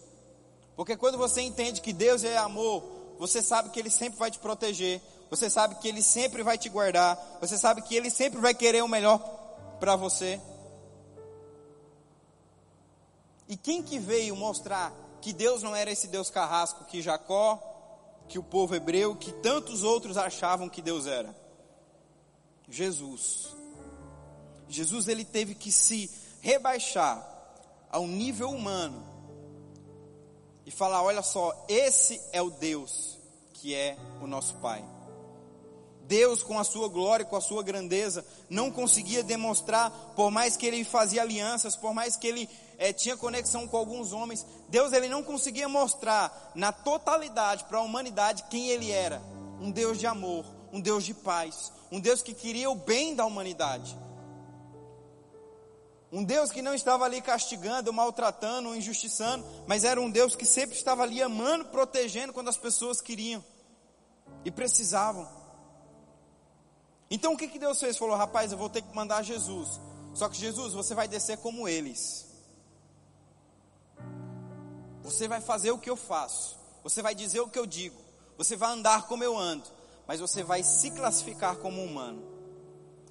[0.77, 2.83] Porque quando você entende que Deus é amor,
[3.19, 6.69] você sabe que Ele sempre vai te proteger, você sabe que Ele sempre vai te
[6.69, 9.19] guardar, você sabe que Ele sempre vai querer o melhor
[9.77, 10.39] para você.
[13.45, 17.59] E quem que veio mostrar que Deus não era esse Deus carrasco que Jacó,
[18.27, 21.35] que o povo hebreu, que tantos outros achavam que Deus era?
[22.67, 23.55] Jesus.
[24.67, 26.09] Jesus ele teve que se
[26.41, 27.27] rebaixar
[27.91, 29.03] ao nível humano
[30.65, 33.17] e falar: olha só, esse é o Deus
[33.53, 34.83] que é o nosso Pai.
[36.09, 40.65] Deus, com a sua glória, com a sua grandeza, não conseguia demonstrar, por mais que
[40.65, 45.07] ele fazia alianças, por mais que ele é, tinha conexão com alguns homens, Deus ele
[45.07, 49.21] não conseguia mostrar na totalidade para a humanidade quem ele era:
[49.61, 50.43] um Deus de amor,
[50.73, 53.95] um Deus de paz, um Deus que queria o bem da humanidade.
[56.11, 60.75] Um Deus que não estava ali castigando, maltratando, injustiçando, mas era um Deus que sempre
[60.75, 63.45] estava ali amando, protegendo quando as pessoas queriam
[64.43, 65.38] e precisavam.
[67.09, 67.97] Então o que, que Deus fez?
[67.97, 69.79] Falou, rapaz, eu vou ter que mandar Jesus.
[70.13, 72.25] Só que Jesus, você vai descer como eles.
[75.03, 76.57] Você vai fazer o que eu faço.
[76.83, 77.99] Você vai dizer o que eu digo.
[78.37, 79.65] Você vai andar como eu ando.
[80.07, 82.21] Mas você vai se classificar como humano.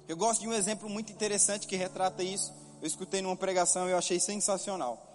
[0.07, 3.91] Eu gosto de um exemplo muito interessante que retrata isso eu escutei numa pregação e
[3.91, 5.05] eu achei sensacional.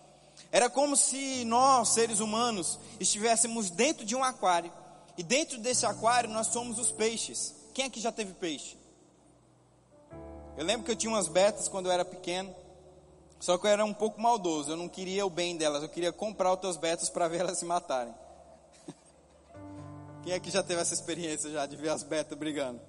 [0.50, 4.72] Era como se nós, seres humanos, estivéssemos dentro de um aquário.
[5.16, 7.54] E dentro desse aquário nós somos os peixes.
[7.74, 8.78] Quem aqui já teve peixe?
[10.56, 12.54] Eu lembro que eu tinha umas betas quando eu era pequeno.
[13.40, 14.70] Só que eu era um pouco maldoso.
[14.70, 15.82] Eu não queria o bem delas.
[15.82, 18.14] Eu queria comprar outras betas para ver elas se matarem.
[20.22, 22.80] Quem aqui já teve essa experiência já de ver as betas brigando?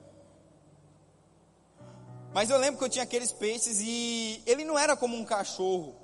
[2.31, 5.95] Mas eu lembro que eu tinha aqueles peixes e ele não era como um cachorro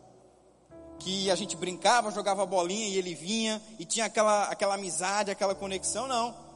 [0.97, 5.53] que a gente brincava, jogava bolinha e ele vinha e tinha aquela, aquela amizade, aquela
[5.53, 6.50] conexão, não.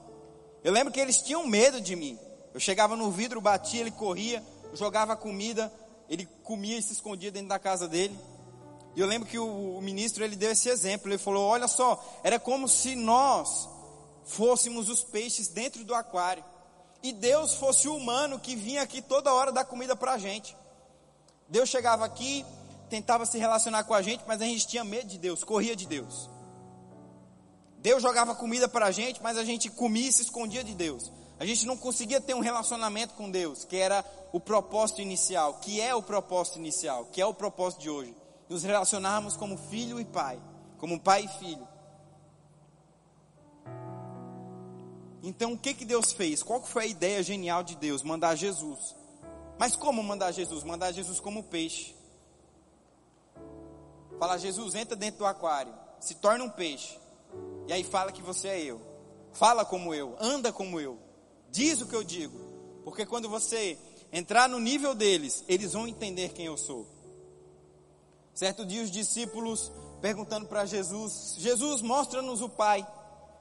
[0.65, 2.17] Eu lembro que eles tinham medo de mim.
[2.51, 5.71] Eu chegava no vidro, batia, ele corria, jogava comida,
[6.10, 8.19] ele comia e se escondia dentro da casa dele.
[8.95, 11.08] E eu lembro que o, o ministro ele deu esse exemplo.
[11.08, 13.69] Ele falou: Olha só, era como se nós
[14.23, 16.43] fôssemos os peixes dentro do aquário
[17.04, 20.58] e Deus fosse o humano que vinha aqui toda hora dar comida para a gente.
[21.47, 22.43] Deus chegava aqui,
[22.89, 25.86] tentava se relacionar com a gente, mas a gente tinha medo de Deus, corria de
[25.86, 26.28] Deus.
[27.85, 31.11] Deus jogava comida para a gente, mas a gente comia e se escondia de Deus.
[31.39, 35.79] A gente não conseguia ter um relacionamento com Deus, que era o propósito inicial, que
[35.79, 38.17] é o propósito inicial, que é o propósito de hoje.
[38.49, 40.41] Nos relacionarmos como filho e pai,
[40.79, 41.67] como pai e filho.
[45.21, 46.41] Então o que, que Deus fez?
[46.41, 48.01] Qual foi a ideia genial de Deus?
[48.01, 48.95] Mandar Jesus.
[49.59, 50.63] Mas como mandar Jesus?
[50.63, 51.95] Mandar Jesus como peixe.
[54.17, 57.04] Fala, Jesus, entra dentro do aquário, se torna um peixe.
[57.67, 58.81] E aí fala que você é eu.
[59.31, 60.97] Fala como eu, anda como eu.
[61.51, 62.38] Diz o que eu digo.
[62.83, 63.77] Porque quando você
[64.11, 66.88] entrar no nível deles, eles vão entender quem eu sou.
[68.33, 72.85] Certo dia os discípulos perguntando para Jesus: Jesus, mostra-nos o Pai.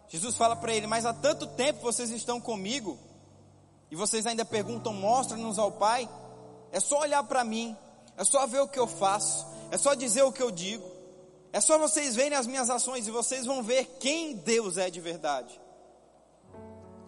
[0.08, 2.98] Jesus fala para ele: Mas há tanto tempo vocês estão comigo
[3.90, 6.08] e vocês ainda perguntam: Mostra-nos ao Pai.
[6.72, 7.76] É só olhar para mim,
[8.16, 10.84] é só ver o que eu faço, é só dizer o que eu digo,
[11.54, 15.00] é só vocês verem as minhas ações e vocês vão ver quem Deus é de
[15.00, 15.60] verdade.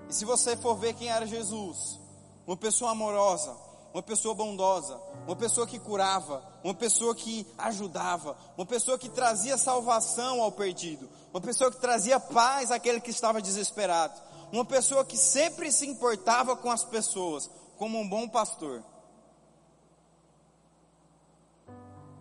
[0.09, 1.99] E se você for ver quem era Jesus,
[2.47, 3.57] uma pessoa amorosa,
[3.93, 9.59] uma pessoa bondosa, uma pessoa que curava, uma pessoa que ajudava, uma pessoa que trazia
[9.59, 14.15] salvação ao perdido, uma pessoa que trazia paz àquele que estava desesperado,
[14.53, 18.81] uma pessoa que sempre se importava com as pessoas, como um bom pastor.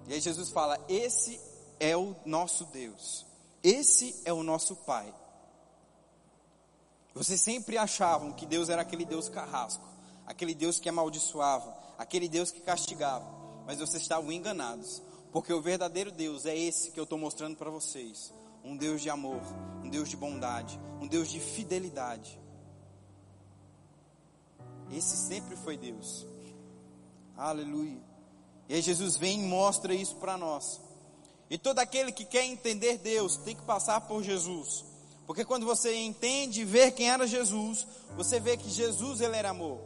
[0.08, 1.45] E aí Jesus fala: Esse
[1.80, 3.26] é o nosso Deus,
[3.64, 5.14] esse é o nosso Pai.
[7.14, 12.52] Vocês sempre achavam que Deus era aquele Deus carrasco aquele Deus que amaldiçoava, aquele Deus
[12.52, 13.26] que castigava,
[13.66, 17.70] mas vocês estavam enganados, porque o verdadeiro Deus é esse que eu estou mostrando para
[17.70, 18.34] vocês:
[18.64, 19.42] um Deus de amor,
[19.84, 22.40] um Deus de bondade, um Deus de fidelidade.
[24.92, 26.26] Esse sempre foi Deus.
[27.36, 28.02] Aleluia.
[28.70, 30.80] E aí Jesus vem e mostra isso para nós.
[31.50, 34.84] E todo aquele que quer entender Deus tem que passar por Jesus.
[35.28, 39.50] Porque quando você entende e vê quem era Jesus, você vê que Jesus ele era
[39.50, 39.80] amor.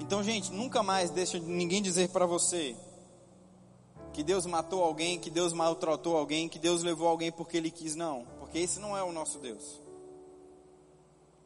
[0.00, 2.76] Então, gente, nunca mais deixa ninguém dizer para você
[4.12, 7.94] que Deus matou alguém, que Deus maltratou alguém, que Deus levou alguém porque Ele quis,
[7.94, 8.26] não.
[8.38, 9.80] Porque esse não é o nosso Deus.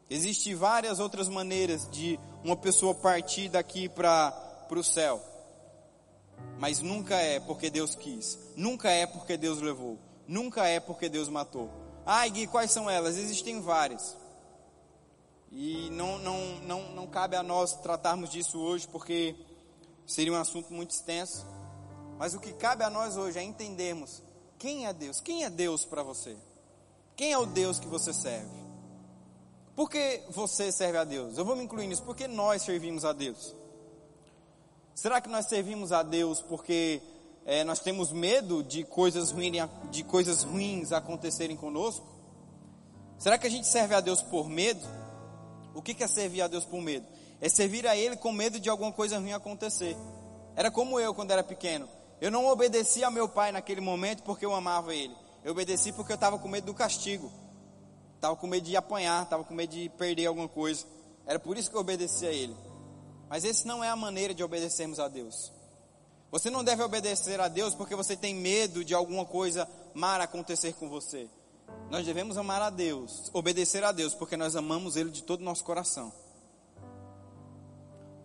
[0.09, 5.32] Existem várias outras maneiras de uma pessoa partir daqui para o céu.
[6.59, 8.37] Mas nunca é porque Deus quis.
[8.55, 9.97] Nunca é porque Deus levou.
[10.27, 11.69] Nunca é porque Deus matou.
[12.05, 13.17] Ah, Gui, quais são elas?
[13.17, 14.15] Existem várias.
[15.51, 19.35] E não, não, não, não cabe a nós tratarmos disso hoje, porque
[20.05, 21.45] seria um assunto muito extenso.
[22.17, 24.21] Mas o que cabe a nós hoje é entendermos
[24.57, 25.19] quem é Deus.
[25.19, 26.37] Quem é Deus para você?
[27.15, 28.63] Quem é o Deus que você serve?
[29.75, 31.37] Por que você serve a Deus?
[31.37, 32.03] Eu vou me incluir nisso.
[32.03, 33.55] Por que nós servimos a Deus?
[34.95, 37.01] Será que nós servimos a Deus porque
[37.45, 42.05] é, nós temos medo de coisas, ruins, de coisas ruins acontecerem conosco?
[43.17, 44.85] Será que a gente serve a Deus por medo?
[45.73, 47.05] O que é servir a Deus por medo?
[47.41, 49.97] É servir a Ele com medo de alguma coisa ruim acontecer.
[50.55, 51.89] Era como eu quando era pequeno.
[52.21, 55.13] Eu não obedeci a meu pai naquele momento porque eu amava ele.
[55.43, 57.31] Eu obedeci porque eu estava com medo do castigo.
[58.15, 60.85] Estava com medo de apanhar, estava com medo de perder alguma coisa.
[61.25, 62.55] Era por isso que eu obedeci a ele.
[63.33, 65.51] Mas esse não é a maneira de obedecermos a Deus.
[66.29, 70.73] Você não deve obedecer a Deus porque você tem medo de alguma coisa má acontecer
[70.73, 71.27] com você.
[71.89, 75.43] Nós devemos amar a Deus, obedecer a Deus, porque nós amamos Ele de todo o
[75.43, 76.13] nosso coração.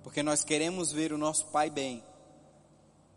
[0.03, 2.05] Porque nós queremos ver o nosso pai bem.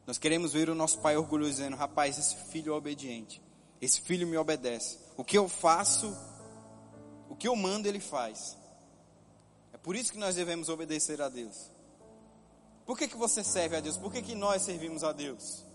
[0.07, 3.41] Nós queremos ver o nosso pai orgulhoso, dizendo: rapaz, esse filho é obediente.
[3.81, 4.97] Esse filho me obedece.
[5.17, 6.15] O que eu faço,
[7.27, 8.57] o que eu mando, ele faz.
[9.73, 11.69] É por isso que nós devemos obedecer a Deus.
[12.85, 13.97] Por que, que você serve a Deus?
[13.97, 15.65] Por que, que nós servimos a Deus?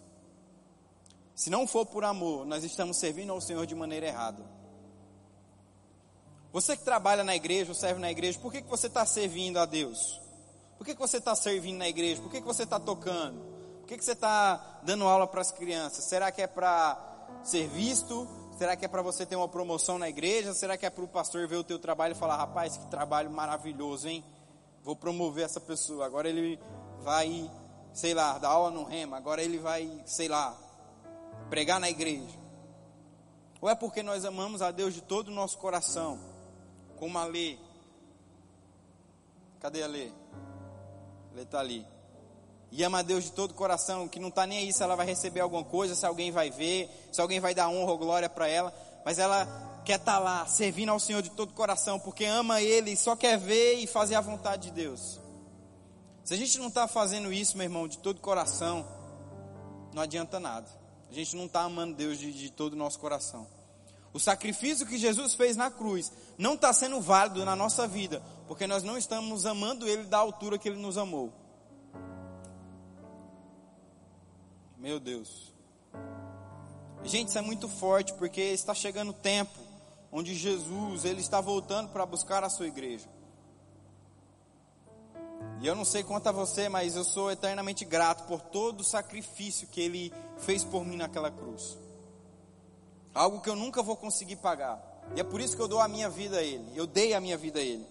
[1.35, 4.43] Se não for por amor, nós estamos servindo ao Senhor de maneira errada.
[6.53, 9.67] Você que trabalha na igreja serve na igreja, por que, que você está servindo a
[9.67, 10.21] Deus?
[10.79, 12.23] Por que, que você está servindo na igreja?
[12.23, 13.39] Por que, que você está tocando?
[13.81, 16.05] Por que, que você está dando aula para as crianças?
[16.05, 16.99] Será que é para
[17.45, 18.27] ser visto?
[18.57, 20.55] Será que é para você ter uma promoção na igreja?
[20.55, 23.31] Será que é para o pastor ver o teu trabalho e falar, rapaz, que trabalho
[23.31, 24.25] maravilhoso, hein?
[24.83, 26.07] Vou promover essa pessoa.
[26.07, 26.59] Agora ele
[27.03, 27.51] vai,
[27.93, 29.17] sei lá, dar aula no rema.
[29.17, 30.57] Agora ele vai, sei lá,
[31.49, 32.47] pregar na igreja?
[33.61, 36.19] Ou é porque nós amamos a Deus de todo o nosso coração,
[36.99, 37.57] como a Lê?
[39.61, 40.11] Cadê a Lê?
[41.35, 41.87] Lê está ali.
[42.71, 44.97] E ama a Deus de todo o coração, que não está nem aí se ela
[44.97, 48.29] vai receber alguma coisa, se alguém vai ver, se alguém vai dar honra ou glória
[48.29, 49.47] para ela, mas ela
[49.85, 52.97] quer estar tá lá, servindo ao Senhor de todo o coração, porque ama Ele e
[52.97, 55.21] só quer ver e fazer a vontade de Deus.
[56.27, 58.85] Se a gente não está fazendo isso, meu irmão, de todo coração,
[59.95, 60.69] não adianta nada.
[61.09, 63.47] A gente não está amando Deus de, de todo o nosso coração.
[64.13, 68.67] O sacrifício que Jesus fez na cruz não está sendo válido na nossa vida, porque
[68.67, 71.33] nós não estamos amando Ele da altura que Ele nos amou.
[74.77, 75.55] Meu Deus.
[77.05, 79.61] Gente, isso é muito forte, porque está chegando o tempo
[80.11, 83.16] onde Jesus ele está voltando para buscar a sua igreja.
[85.61, 88.85] E eu não sei quanto a você, mas eu sou eternamente grato por todo o
[88.85, 91.79] sacrifício que ele fez por mim naquela cruz.
[93.15, 94.79] Algo que eu nunca vou conseguir pagar.
[95.15, 96.71] E é por isso que eu dou a minha vida a Ele.
[96.75, 97.87] Eu dei a minha vida a Ele.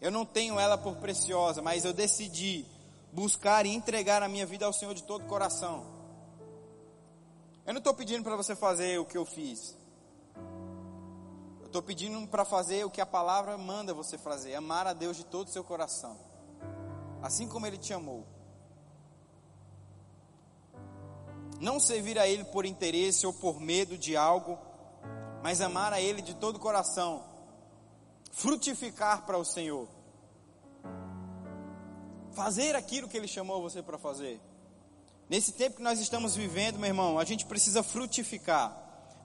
[0.00, 2.64] Eu não tenho ela por preciosa, mas eu decidi
[3.12, 5.84] buscar e entregar a minha vida ao Senhor de todo o coração.
[7.66, 9.76] Eu não estou pedindo para você fazer o que eu fiz.
[11.60, 15.16] Eu estou pedindo para fazer o que a palavra manda você fazer: amar a Deus
[15.16, 16.16] de todo o seu coração,
[17.22, 18.26] assim como Ele te amou.
[21.60, 24.58] Não servir a Ele por interesse ou por medo de algo,
[25.42, 27.24] mas amar a Ele de todo o coração,
[28.30, 29.88] frutificar para o Senhor,
[32.32, 34.40] fazer aquilo que Ele chamou você para fazer.
[35.28, 38.76] Nesse tempo que nós estamos vivendo, meu irmão, a gente precisa frutificar,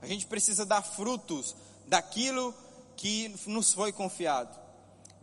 [0.01, 1.55] a gente precisa dar frutos
[1.87, 2.53] daquilo
[2.95, 4.62] que nos foi confiado.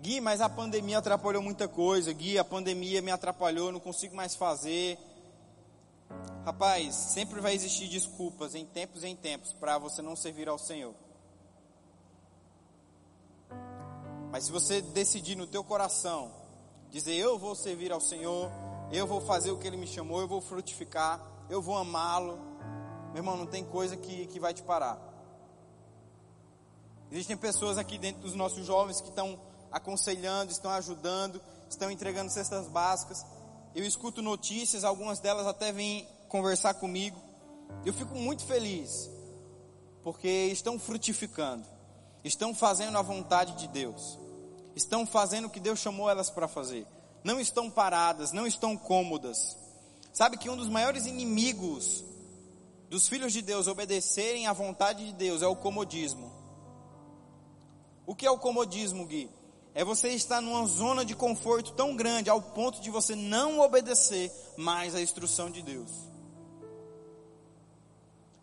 [0.00, 2.12] Gui, mas a pandemia atrapalhou muita coisa.
[2.12, 4.98] Gui, a pandemia me atrapalhou, não consigo mais fazer.
[6.44, 10.58] Rapaz, sempre vai existir desculpas em tempos e em tempos para você não servir ao
[10.58, 10.94] Senhor.
[14.32, 16.32] Mas se você decidir no teu coração
[16.90, 18.50] dizer eu vou servir ao Senhor,
[18.90, 22.38] eu vou fazer o que Ele me chamou, eu vou frutificar, eu vou amá-lo,
[23.12, 24.98] meu irmão, não tem coisa que, que vai te parar.
[27.10, 29.38] Existem pessoas aqui dentro dos nossos jovens que estão
[29.70, 33.24] aconselhando, estão ajudando, estão entregando cestas básicas.
[33.74, 37.20] Eu escuto notícias, algumas delas até vêm conversar comigo.
[37.84, 39.10] Eu fico muito feliz,
[40.02, 41.64] porque estão frutificando,
[42.24, 44.18] estão fazendo a vontade de Deus,
[44.74, 46.86] estão fazendo o que Deus chamou elas para fazer.
[47.22, 49.56] Não estão paradas, não estão cômodas.
[50.12, 52.04] Sabe que um dos maiores inimigos
[52.88, 56.32] dos filhos de Deus obedecerem à vontade de Deus é o comodismo.
[58.04, 59.30] O que é o comodismo, Gui?
[59.80, 64.30] É você estar numa zona de conforto tão grande ao ponto de você não obedecer
[64.54, 65.90] mais à instrução de Deus.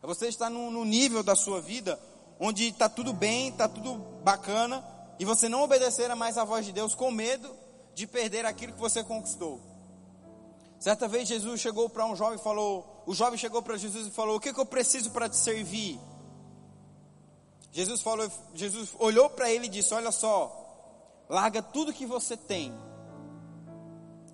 [0.02, 2.00] É você estar no, no nível da sua vida
[2.40, 4.84] onde está tudo bem, está tudo bacana,
[5.20, 7.56] e você não obedecer mais à voz de Deus com medo
[7.94, 9.62] de perder aquilo que você conquistou.
[10.80, 14.10] Certa vez Jesus chegou para um jovem e falou: o jovem chegou para Jesus e
[14.10, 16.00] falou: O que, que eu preciso para te servir?
[17.72, 20.64] Jesus falou, Jesus olhou para ele e disse: Olha só,
[21.30, 22.74] larga tudo que você tem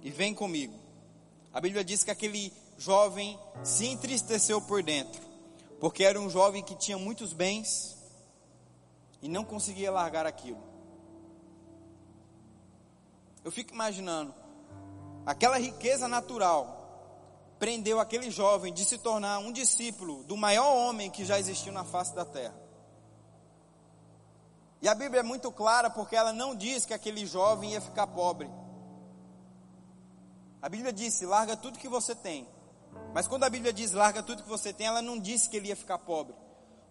[0.01, 0.77] e vem comigo.
[1.51, 5.21] A Bíblia diz que aquele jovem se entristeceu por dentro,
[5.79, 7.97] porque era um jovem que tinha muitos bens
[9.21, 10.61] e não conseguia largar aquilo.
[13.43, 14.33] Eu fico imaginando,
[15.25, 16.79] aquela riqueza natural
[17.59, 21.83] prendeu aquele jovem de se tornar um discípulo do maior homem que já existiu na
[21.83, 22.62] face da terra.
[24.84, 28.05] E a Bíblia é muito clara porque ela não diz que aquele jovem ia ficar
[28.05, 28.51] pobre.
[30.61, 32.45] A Bíblia disse: larga tudo que você tem.
[33.13, 35.69] Mas quando a Bíblia diz larga tudo que você tem, ela não disse que ele
[35.69, 36.36] ia ficar pobre.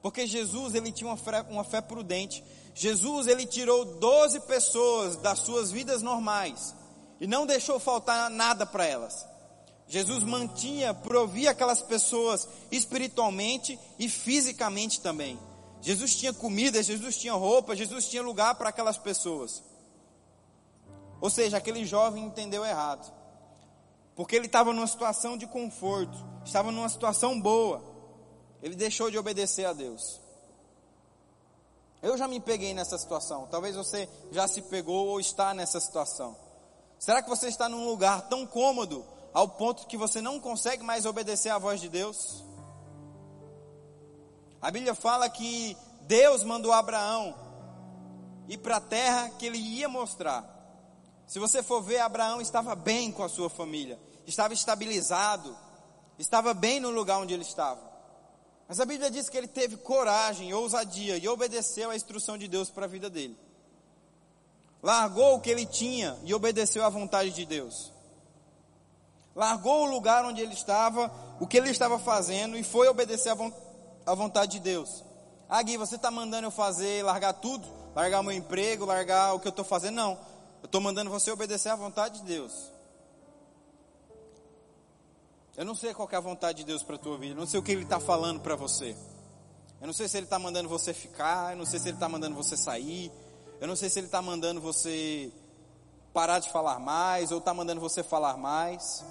[0.00, 2.42] Porque Jesus, ele tinha uma fé, uma fé prudente.
[2.74, 6.74] Jesus, ele tirou 12 pessoas das suas vidas normais
[7.20, 9.26] e não deixou faltar nada para elas.
[9.86, 15.38] Jesus mantinha, provia aquelas pessoas espiritualmente e fisicamente também.
[15.82, 19.62] Jesus tinha comida, Jesus tinha roupa, Jesus tinha lugar para aquelas pessoas.
[21.20, 23.12] Ou seja, aquele jovem entendeu errado.
[24.14, 27.82] Porque ele estava numa situação de conforto, estava numa situação boa.
[28.62, 30.20] Ele deixou de obedecer a Deus.
[32.00, 33.48] Eu já me peguei nessa situação.
[33.50, 36.36] Talvez você já se pegou ou está nessa situação.
[36.96, 39.04] Será que você está num lugar tão cômodo
[39.34, 42.44] ao ponto que você não consegue mais obedecer à voz de Deus?
[44.62, 47.34] A Bíblia fala que Deus mandou Abraão
[48.48, 50.48] ir para a terra que ele ia mostrar.
[51.26, 55.56] Se você for ver, Abraão estava bem com a sua família, estava estabilizado,
[56.16, 57.80] estava bem no lugar onde ele estava.
[58.68, 62.70] Mas a Bíblia diz que ele teve coragem, ousadia e obedeceu à instrução de Deus
[62.70, 63.36] para a vida dele.
[64.80, 67.92] Largou o que ele tinha e obedeceu à vontade de Deus.
[69.34, 71.10] Largou o lugar onde ele estava,
[71.40, 73.71] o que ele estava fazendo e foi obedecer à vontade
[74.06, 75.04] a vontade de Deus.
[75.48, 77.66] Ah, Gui, você está mandando eu fazer, largar tudo?
[77.94, 79.96] Largar meu emprego, largar o que eu estou fazendo?
[79.96, 80.12] Não.
[80.62, 82.70] Eu estou mandando você obedecer à vontade de Deus.
[85.56, 87.34] Eu não sei qual é a vontade de Deus para a tua vida.
[87.34, 88.96] Eu não sei o que Ele está falando para você.
[89.80, 91.52] Eu não sei se Ele está mandando você ficar.
[91.52, 93.12] Eu não sei se Ele está mandando você sair.
[93.60, 95.30] Eu não sei se Ele está mandando você
[96.12, 99.04] parar de falar mais ou está mandando você falar mais.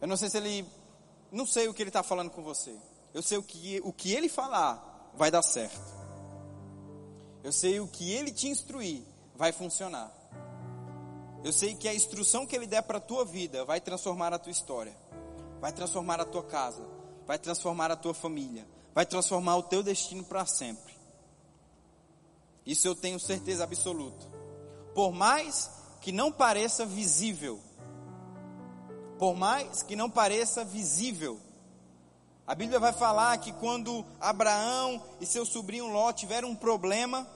[0.00, 0.66] Eu não sei se Ele,
[1.30, 2.74] não sei o que Ele está falando com você.
[3.14, 5.80] Eu sei o que, o que ele falar vai dar certo.
[7.42, 9.02] Eu sei o que ele te instruir
[9.34, 10.12] vai funcionar.
[11.44, 14.38] Eu sei que a instrução que ele der para a tua vida vai transformar a
[14.38, 14.94] tua história.
[15.60, 16.82] vai transformar a tua casa,
[17.26, 20.94] vai transformar a tua família, vai transformar o teu destino para sempre.
[22.64, 24.26] Isso eu tenho certeza absoluta.
[24.94, 27.60] Por mais que não pareça visível,
[29.18, 31.40] por mais que não pareça visível,
[32.48, 37.28] a Bíblia vai falar que quando Abraão e seu sobrinho Ló tiveram um problema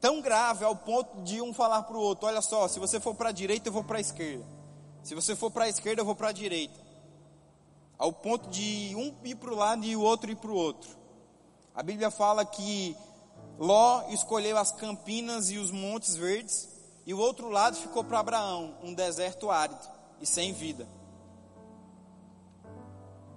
[0.00, 3.14] tão grave ao ponto de um falar para o outro: Olha só, se você for
[3.14, 4.46] para a direita, eu vou para a esquerda.
[5.02, 6.80] Se você for para a esquerda, eu vou para a direita.
[7.98, 10.96] Ao ponto de um ir para o lado e o outro ir para o outro.
[11.74, 12.96] A Bíblia fala que
[13.58, 16.66] Ló escolheu as campinas e os montes verdes,
[17.04, 19.86] e o outro lado ficou para Abraão, um deserto árido
[20.18, 20.95] e sem vida.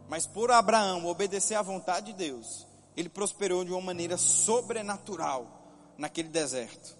[0.09, 5.45] Mas por Abraão obedecer à vontade de Deus, ele prosperou de uma maneira sobrenatural
[5.95, 6.97] naquele deserto.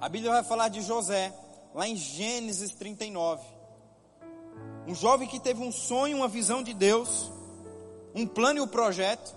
[0.00, 1.34] A Bíblia vai falar de José,
[1.74, 3.44] lá em Gênesis 39.
[4.86, 7.30] Um jovem que teve um sonho, uma visão de Deus,
[8.14, 9.34] um plano e um projeto,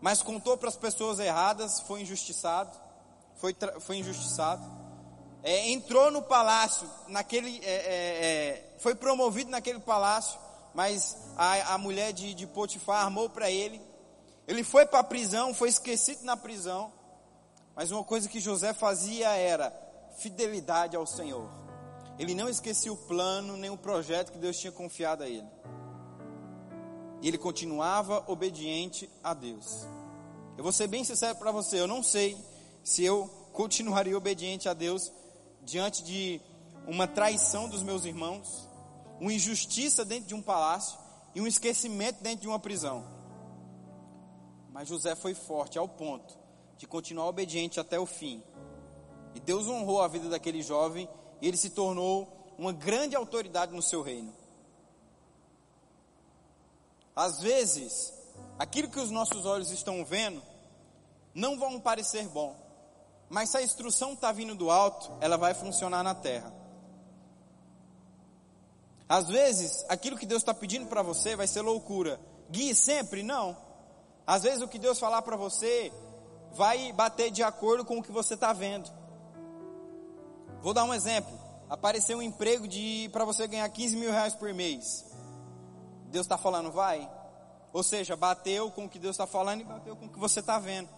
[0.00, 2.70] mas contou para as pessoas erradas, foi injustiçado,
[3.34, 4.62] foi, foi injustiçado.
[5.42, 10.38] É, entrou no palácio, naquele, é, é, é foi promovido naquele palácio,
[10.74, 13.80] mas a, a mulher de, de Potifar armou para ele.
[14.46, 16.92] Ele foi para a prisão, foi esquecido na prisão.
[17.74, 19.72] Mas uma coisa que José fazia era
[20.18, 21.48] fidelidade ao Senhor.
[22.18, 25.48] Ele não esquecia o plano nem o projeto que Deus tinha confiado a ele.
[27.22, 29.86] E ele continuava obediente a Deus.
[30.56, 32.36] Eu vou ser bem sincero para você, eu não sei
[32.84, 35.12] se eu continuaria obediente a Deus
[35.62, 36.40] diante de
[36.86, 38.68] uma traição dos meus irmãos,
[39.22, 40.98] uma injustiça dentro de um palácio
[41.32, 43.06] e um esquecimento dentro de uma prisão.
[44.72, 46.36] Mas José foi forte ao ponto
[46.76, 48.42] de continuar obediente até o fim.
[49.32, 51.08] E Deus honrou a vida daquele jovem
[51.40, 54.34] e ele se tornou uma grande autoridade no seu reino.
[57.14, 58.12] Às vezes,
[58.58, 60.42] aquilo que os nossos olhos estão vendo
[61.32, 62.56] não vão parecer bom,
[63.30, 66.61] mas se a instrução está vindo do alto, ela vai funcionar na terra.
[69.12, 72.18] Às vezes, aquilo que Deus está pedindo para você vai ser loucura.
[72.50, 73.22] Guie sempre?
[73.22, 73.54] Não.
[74.26, 75.92] Às vezes, o que Deus falar para você
[76.54, 78.90] vai bater de acordo com o que você está vendo.
[80.62, 81.30] Vou dar um exemplo.
[81.68, 85.04] Apareceu um emprego de para você ganhar 15 mil reais por mês.
[86.06, 87.06] Deus está falando, vai.
[87.70, 90.40] Ou seja, bateu com o que Deus está falando e bateu com o que você
[90.40, 90.88] está vendo.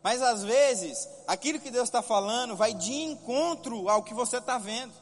[0.00, 4.58] Mas às vezes, aquilo que Deus está falando vai de encontro ao que você está
[4.58, 5.01] vendo.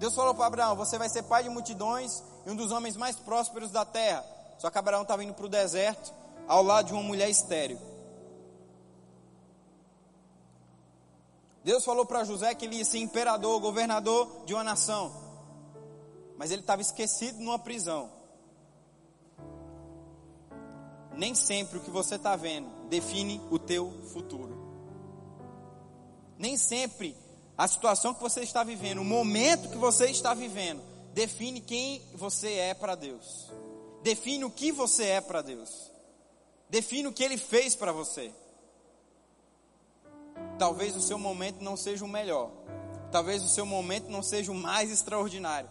[0.00, 3.16] Deus falou para Abraão: Você vai ser pai de multidões e um dos homens mais
[3.16, 4.24] prósperos da terra.
[4.58, 6.12] Só que Abraão estava indo para o deserto,
[6.48, 7.78] ao lado de uma mulher estéril.
[11.62, 15.12] Deus falou para José que ele ia ser imperador, governador de uma nação.
[16.38, 18.10] Mas ele estava esquecido numa prisão.
[21.14, 24.58] Nem sempre o que você está vendo define o teu futuro.
[26.38, 27.14] Nem sempre
[27.60, 30.80] a situação que você está vivendo, o momento que você está vivendo,
[31.12, 33.52] define quem você é para Deus.
[34.02, 35.90] Define o que você é para Deus.
[36.70, 38.32] Define o que Ele fez para você.
[40.58, 42.50] Talvez o seu momento não seja o melhor.
[43.12, 45.68] Talvez o seu momento não seja o mais extraordinário.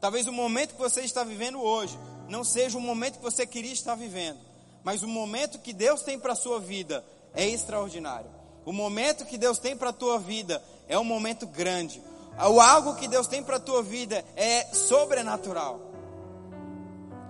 [0.00, 3.72] Talvez o momento que você está vivendo hoje não seja o momento que você queria
[3.72, 4.38] estar vivendo.
[4.84, 8.30] Mas o momento que Deus tem para a sua vida é extraordinário.
[8.64, 12.02] O momento que Deus tem para a tua vida é um momento grande.
[12.50, 15.80] O algo que Deus tem para a tua vida é sobrenatural.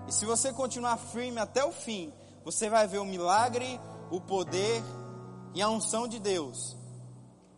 [0.08, 2.12] E se você continuar firme até o fim,
[2.44, 3.80] você vai ver o milagre,
[4.10, 4.82] o poder
[5.54, 6.76] e a unção de Deus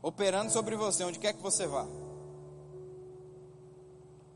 [0.05, 1.87] operando sobre você, onde quer que você vá.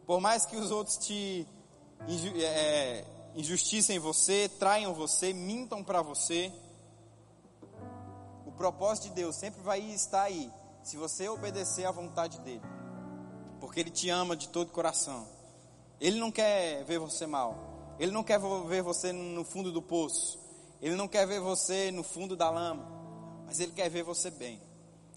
[0.06, 1.46] Por mais que os outros te
[2.36, 3.04] é, é,
[3.34, 6.50] injusticem você, traiam você, mintam para você,
[8.46, 10.50] o propósito de Deus sempre vai estar aí
[10.82, 12.62] se você obedecer à vontade dele.
[13.60, 15.26] Porque ele te ama de todo coração.
[16.00, 17.96] Ele não quer ver você mal.
[17.98, 20.38] Ele não quer ver você no fundo do poço.
[20.80, 22.86] Ele não quer ver você no fundo da lama.
[23.46, 24.62] Mas ele quer ver você bem.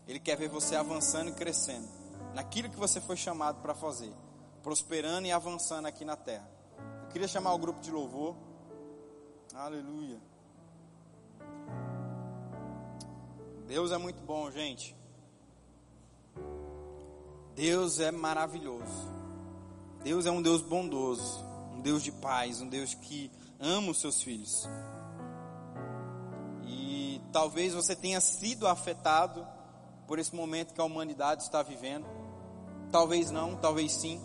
[0.07, 2.01] Ele quer ver você avançando e crescendo
[2.33, 4.13] naquilo que você foi chamado para fazer,
[4.63, 6.49] prosperando e avançando aqui na terra.
[7.03, 8.35] Eu queria chamar o grupo de louvor.
[9.53, 10.19] Aleluia.
[13.67, 14.95] Deus é muito bom, gente.
[17.61, 19.13] Deus é maravilhoso.
[20.03, 24.23] Deus é um Deus bondoso, um Deus de paz, um Deus que ama os seus
[24.23, 24.67] filhos.
[26.65, 29.47] E talvez você tenha sido afetado
[30.07, 32.07] por esse momento que a humanidade está vivendo.
[32.91, 34.19] Talvez não, talvez sim.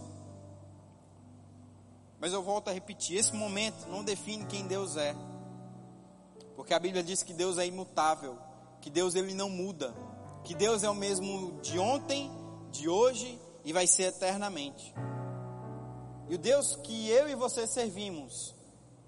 [2.19, 5.15] Mas eu volto a repetir: esse momento não define quem Deus é.
[6.57, 8.39] Porque a Bíblia diz que Deus é imutável,
[8.81, 9.95] que Deus ele não muda,
[10.43, 12.31] que Deus é o mesmo de ontem,
[12.77, 14.95] de hoje e vai ser eternamente.
[16.29, 18.55] E o Deus que eu e você servimos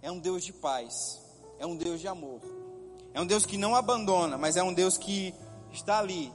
[0.03, 1.21] é um Deus de paz,
[1.59, 2.41] é um Deus de amor,
[3.13, 5.35] é um Deus que não abandona, mas é um Deus que
[5.73, 6.33] está ali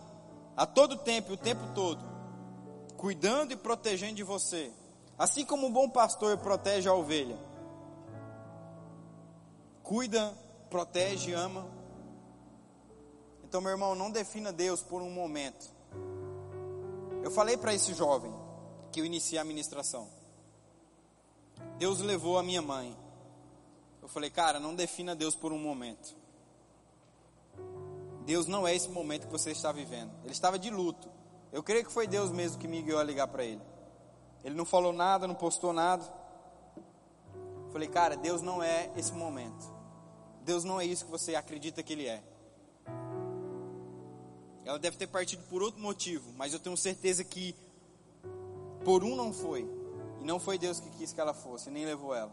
[0.56, 2.04] a todo tempo, o tempo todo,
[2.98, 4.72] cuidando e protegendo de você,
[5.18, 7.38] assim como um bom pastor protege a ovelha.
[9.82, 10.34] Cuida,
[10.70, 11.68] protege, ama.
[13.44, 15.73] Então, meu irmão, não defina Deus por um momento.
[17.24, 18.32] Eu falei para esse jovem
[18.92, 20.08] que eu iniciei a ministração.
[21.78, 22.96] Deus levou a minha mãe.
[24.02, 26.16] Eu falei, cara, não defina Deus por um momento.
[28.26, 30.12] Deus não é esse momento que você está vivendo.
[30.24, 31.10] Ele estava de luto.
[31.52, 33.62] Eu creio que foi Deus mesmo que me guiou a ligar para ele.
[34.44, 36.04] Ele não falou nada, não postou nada.
[37.72, 39.72] Falei, cara, Deus não é esse momento.
[40.44, 42.22] Deus não é isso que você acredita que Ele é.
[44.66, 47.56] Ela deve ter partido por outro motivo, mas eu tenho certeza que
[48.84, 49.68] por um não foi.
[50.22, 52.32] E não foi Deus que quis que ela fosse, nem levou ela.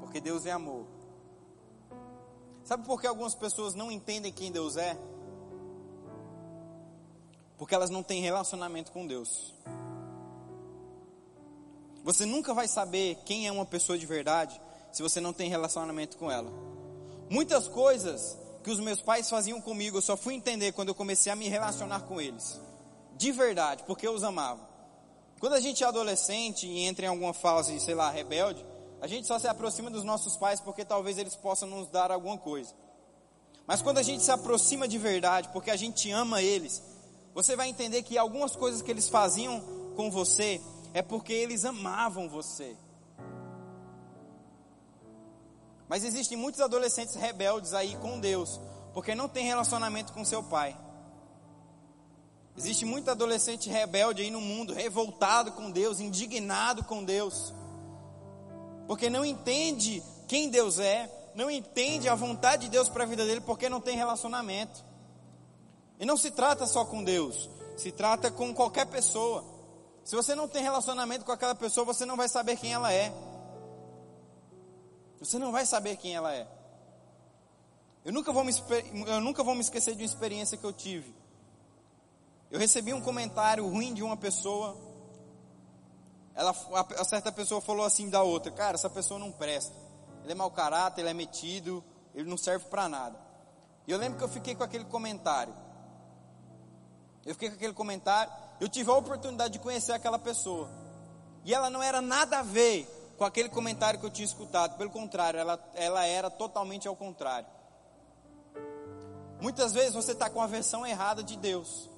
[0.00, 0.86] Porque Deus é amor.
[2.64, 4.96] Sabe por que algumas pessoas não entendem quem Deus é?
[7.58, 9.54] Porque elas não têm relacionamento com Deus.
[12.04, 14.60] Você nunca vai saber quem é uma pessoa de verdade
[14.90, 16.50] se você não tem relacionamento com ela.
[17.30, 21.32] Muitas coisas que os meus pais faziam comigo, eu só fui entender quando eu comecei
[21.32, 22.60] a me relacionar com eles.
[23.16, 24.68] De verdade, porque eu os amava.
[25.40, 28.64] Quando a gente é adolescente e entra em alguma fase, sei lá, rebelde,
[29.00, 32.38] a gente só se aproxima dos nossos pais porque talvez eles possam nos dar alguma
[32.38, 32.72] coisa.
[33.66, 36.82] Mas quando a gente se aproxima de verdade, porque a gente ama eles,
[37.34, 39.60] você vai entender que algumas coisas que eles faziam
[39.96, 40.60] com você
[40.94, 42.76] é porque eles amavam você.
[45.92, 48.58] Mas existem muitos adolescentes rebeldes aí com Deus,
[48.94, 50.74] porque não tem relacionamento com seu pai.
[52.56, 57.52] Existe muito adolescente rebelde aí no mundo, revoltado com Deus, indignado com Deus
[58.86, 63.24] porque não entende quem Deus é, não entende a vontade de Deus para a vida
[63.24, 64.84] dele, porque não tem relacionamento.
[65.98, 69.44] E não se trata só com Deus, se trata com qualquer pessoa.
[70.04, 73.10] Se você não tem relacionamento com aquela pessoa, você não vai saber quem ela é.
[75.24, 76.46] Você não vai saber quem ela é.
[78.04, 78.52] Eu nunca vou me,
[79.06, 81.14] eu nunca vou me esquecer de uma experiência que eu tive.
[82.50, 84.76] Eu recebi um comentário ruim de uma pessoa
[86.34, 86.54] ela,
[86.98, 89.74] a, certa pessoa falou assim da outra, cara, essa pessoa não presta.
[90.22, 93.18] Ele é mau caráter, ele é metido, ele não serve para nada.
[93.86, 95.54] E eu lembro que eu fiquei com aquele comentário.
[97.24, 100.68] Eu fiquei com aquele comentário, eu tive a oportunidade de conhecer aquela pessoa.
[101.44, 102.88] E ela não era nada a ver
[103.22, 104.76] com aquele comentário que eu tinha escutado.
[104.76, 107.46] Pelo contrário, ela, ela era totalmente ao contrário.
[109.40, 111.88] Muitas vezes você está com a versão errada de Deus.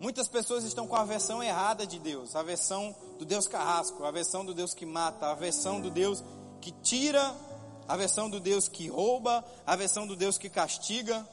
[0.00, 4.10] Muitas pessoas estão com a versão errada de Deus, a versão do Deus carrasco, a
[4.10, 6.24] versão do Deus que mata, a versão do Deus
[6.60, 7.32] que tira,
[7.86, 11.24] a versão do Deus que rouba, a versão do Deus que castiga.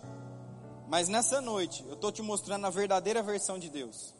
[0.88, 4.14] Mas nessa noite, eu estou te mostrando a verdadeira versão de Deus.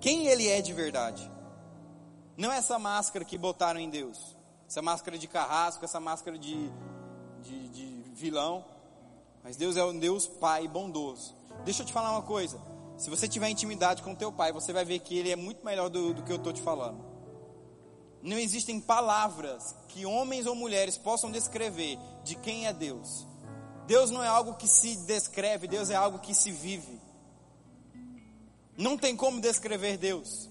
[0.00, 1.35] Quem Ele é de verdade.
[2.36, 4.36] Não essa máscara que botaram em Deus.
[4.68, 6.70] Essa máscara de carrasco, essa máscara de,
[7.42, 8.64] de, de vilão.
[9.42, 11.34] Mas Deus é um Deus Pai bondoso
[11.64, 12.60] Deixa eu te falar uma coisa.
[12.96, 15.88] Se você tiver intimidade com teu pai, você vai ver que ele é muito melhor
[15.88, 17.04] do, do que eu estou te falando.
[18.22, 23.26] Não existem palavras que homens ou mulheres possam descrever de quem é Deus.
[23.86, 27.00] Deus não é algo que se descreve, Deus é algo que se vive.
[28.76, 30.48] Não tem como descrever Deus.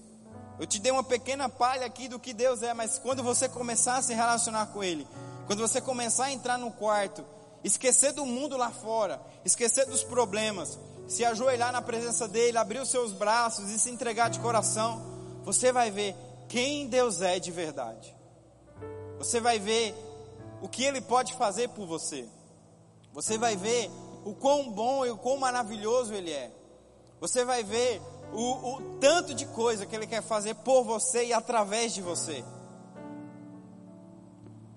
[0.58, 3.96] Eu te dei uma pequena palha aqui do que Deus é, mas quando você começar
[3.96, 5.06] a se relacionar com Ele,
[5.46, 7.24] quando você começar a entrar no quarto,
[7.62, 12.88] esquecer do mundo lá fora, esquecer dos problemas, se ajoelhar na presença dele, abrir os
[12.88, 15.04] seus braços e se entregar de coração,
[15.44, 16.16] você vai ver
[16.48, 18.14] quem Deus é de verdade.
[19.18, 19.94] Você vai ver
[20.62, 22.26] o que ele pode fazer por você.
[23.12, 23.90] Você vai ver
[24.24, 26.50] o quão bom e o quão maravilhoso ele é.
[27.20, 28.00] Você vai ver
[28.32, 32.44] o, o tanto de coisa que ele quer fazer por você e através de você.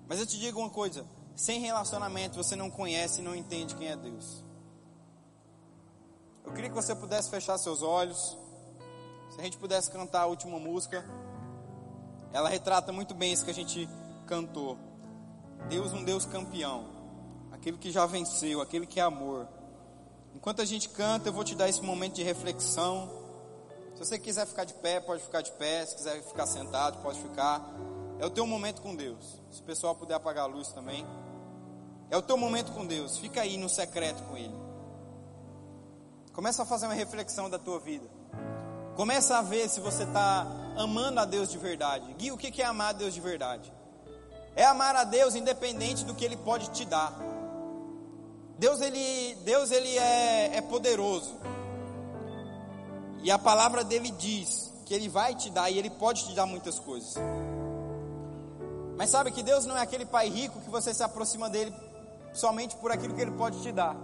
[0.08, 3.88] Mas eu te digo uma coisa: sem relacionamento você não conhece e não entende quem
[3.88, 4.44] é Deus.
[6.44, 8.36] Eu queria que você pudesse fechar seus olhos.
[9.30, 11.04] Se a gente pudesse cantar a última música.
[12.32, 13.88] Ela retrata muito bem isso que a gente
[14.26, 14.76] cantou.
[15.68, 16.86] Deus, um Deus campeão.
[17.52, 19.46] Aquele que já venceu, aquele que é amor.
[20.34, 23.08] Enquanto a gente canta, eu vou te dar esse momento de reflexão.
[24.00, 25.84] Se você quiser ficar de pé, pode ficar de pé.
[25.84, 27.62] Se quiser ficar sentado, pode ficar.
[28.18, 29.38] É o teu momento com Deus.
[29.50, 31.06] Se o pessoal puder apagar a luz também.
[32.10, 33.18] É o teu momento com Deus.
[33.18, 34.54] Fica aí no secreto com Ele.
[36.32, 38.08] Começa a fazer uma reflexão da tua vida.
[38.96, 40.46] Começa a ver se você está
[40.78, 42.10] amando a Deus de verdade.
[42.14, 43.70] Gui, o que é amar a Deus de verdade?
[44.56, 47.12] É amar a Deus independente do que Ele pode te dar.
[48.58, 51.38] Deus ele, Deus ele é, é poderoso.
[53.22, 56.46] E a palavra dele diz que ele vai te dar e ele pode te dar
[56.46, 57.14] muitas coisas.
[58.96, 61.74] Mas sabe que Deus não é aquele pai rico que você se aproxima dele
[62.32, 63.96] somente por aquilo que ele pode te dar.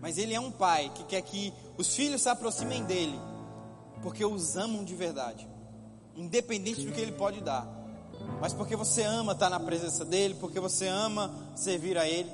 [0.00, 3.18] Mas ele é um pai que quer que os filhos se aproximem dele,
[4.02, 5.48] porque os amam de verdade,
[6.14, 7.76] independente do que ele pode dar
[8.40, 12.30] mas porque você ama estar na presença dEle, porque você ama servir a Ele.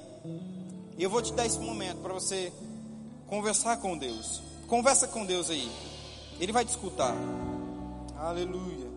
[0.96, 2.52] E eu vou te dar esse momento para você
[3.26, 4.42] conversar com Deus.
[4.72, 5.70] Conversa com Deus aí.
[6.40, 7.14] Ele vai te escutar.
[8.16, 8.88] Aleluia.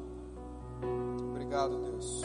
[1.32, 2.21] Obrigado, Deus.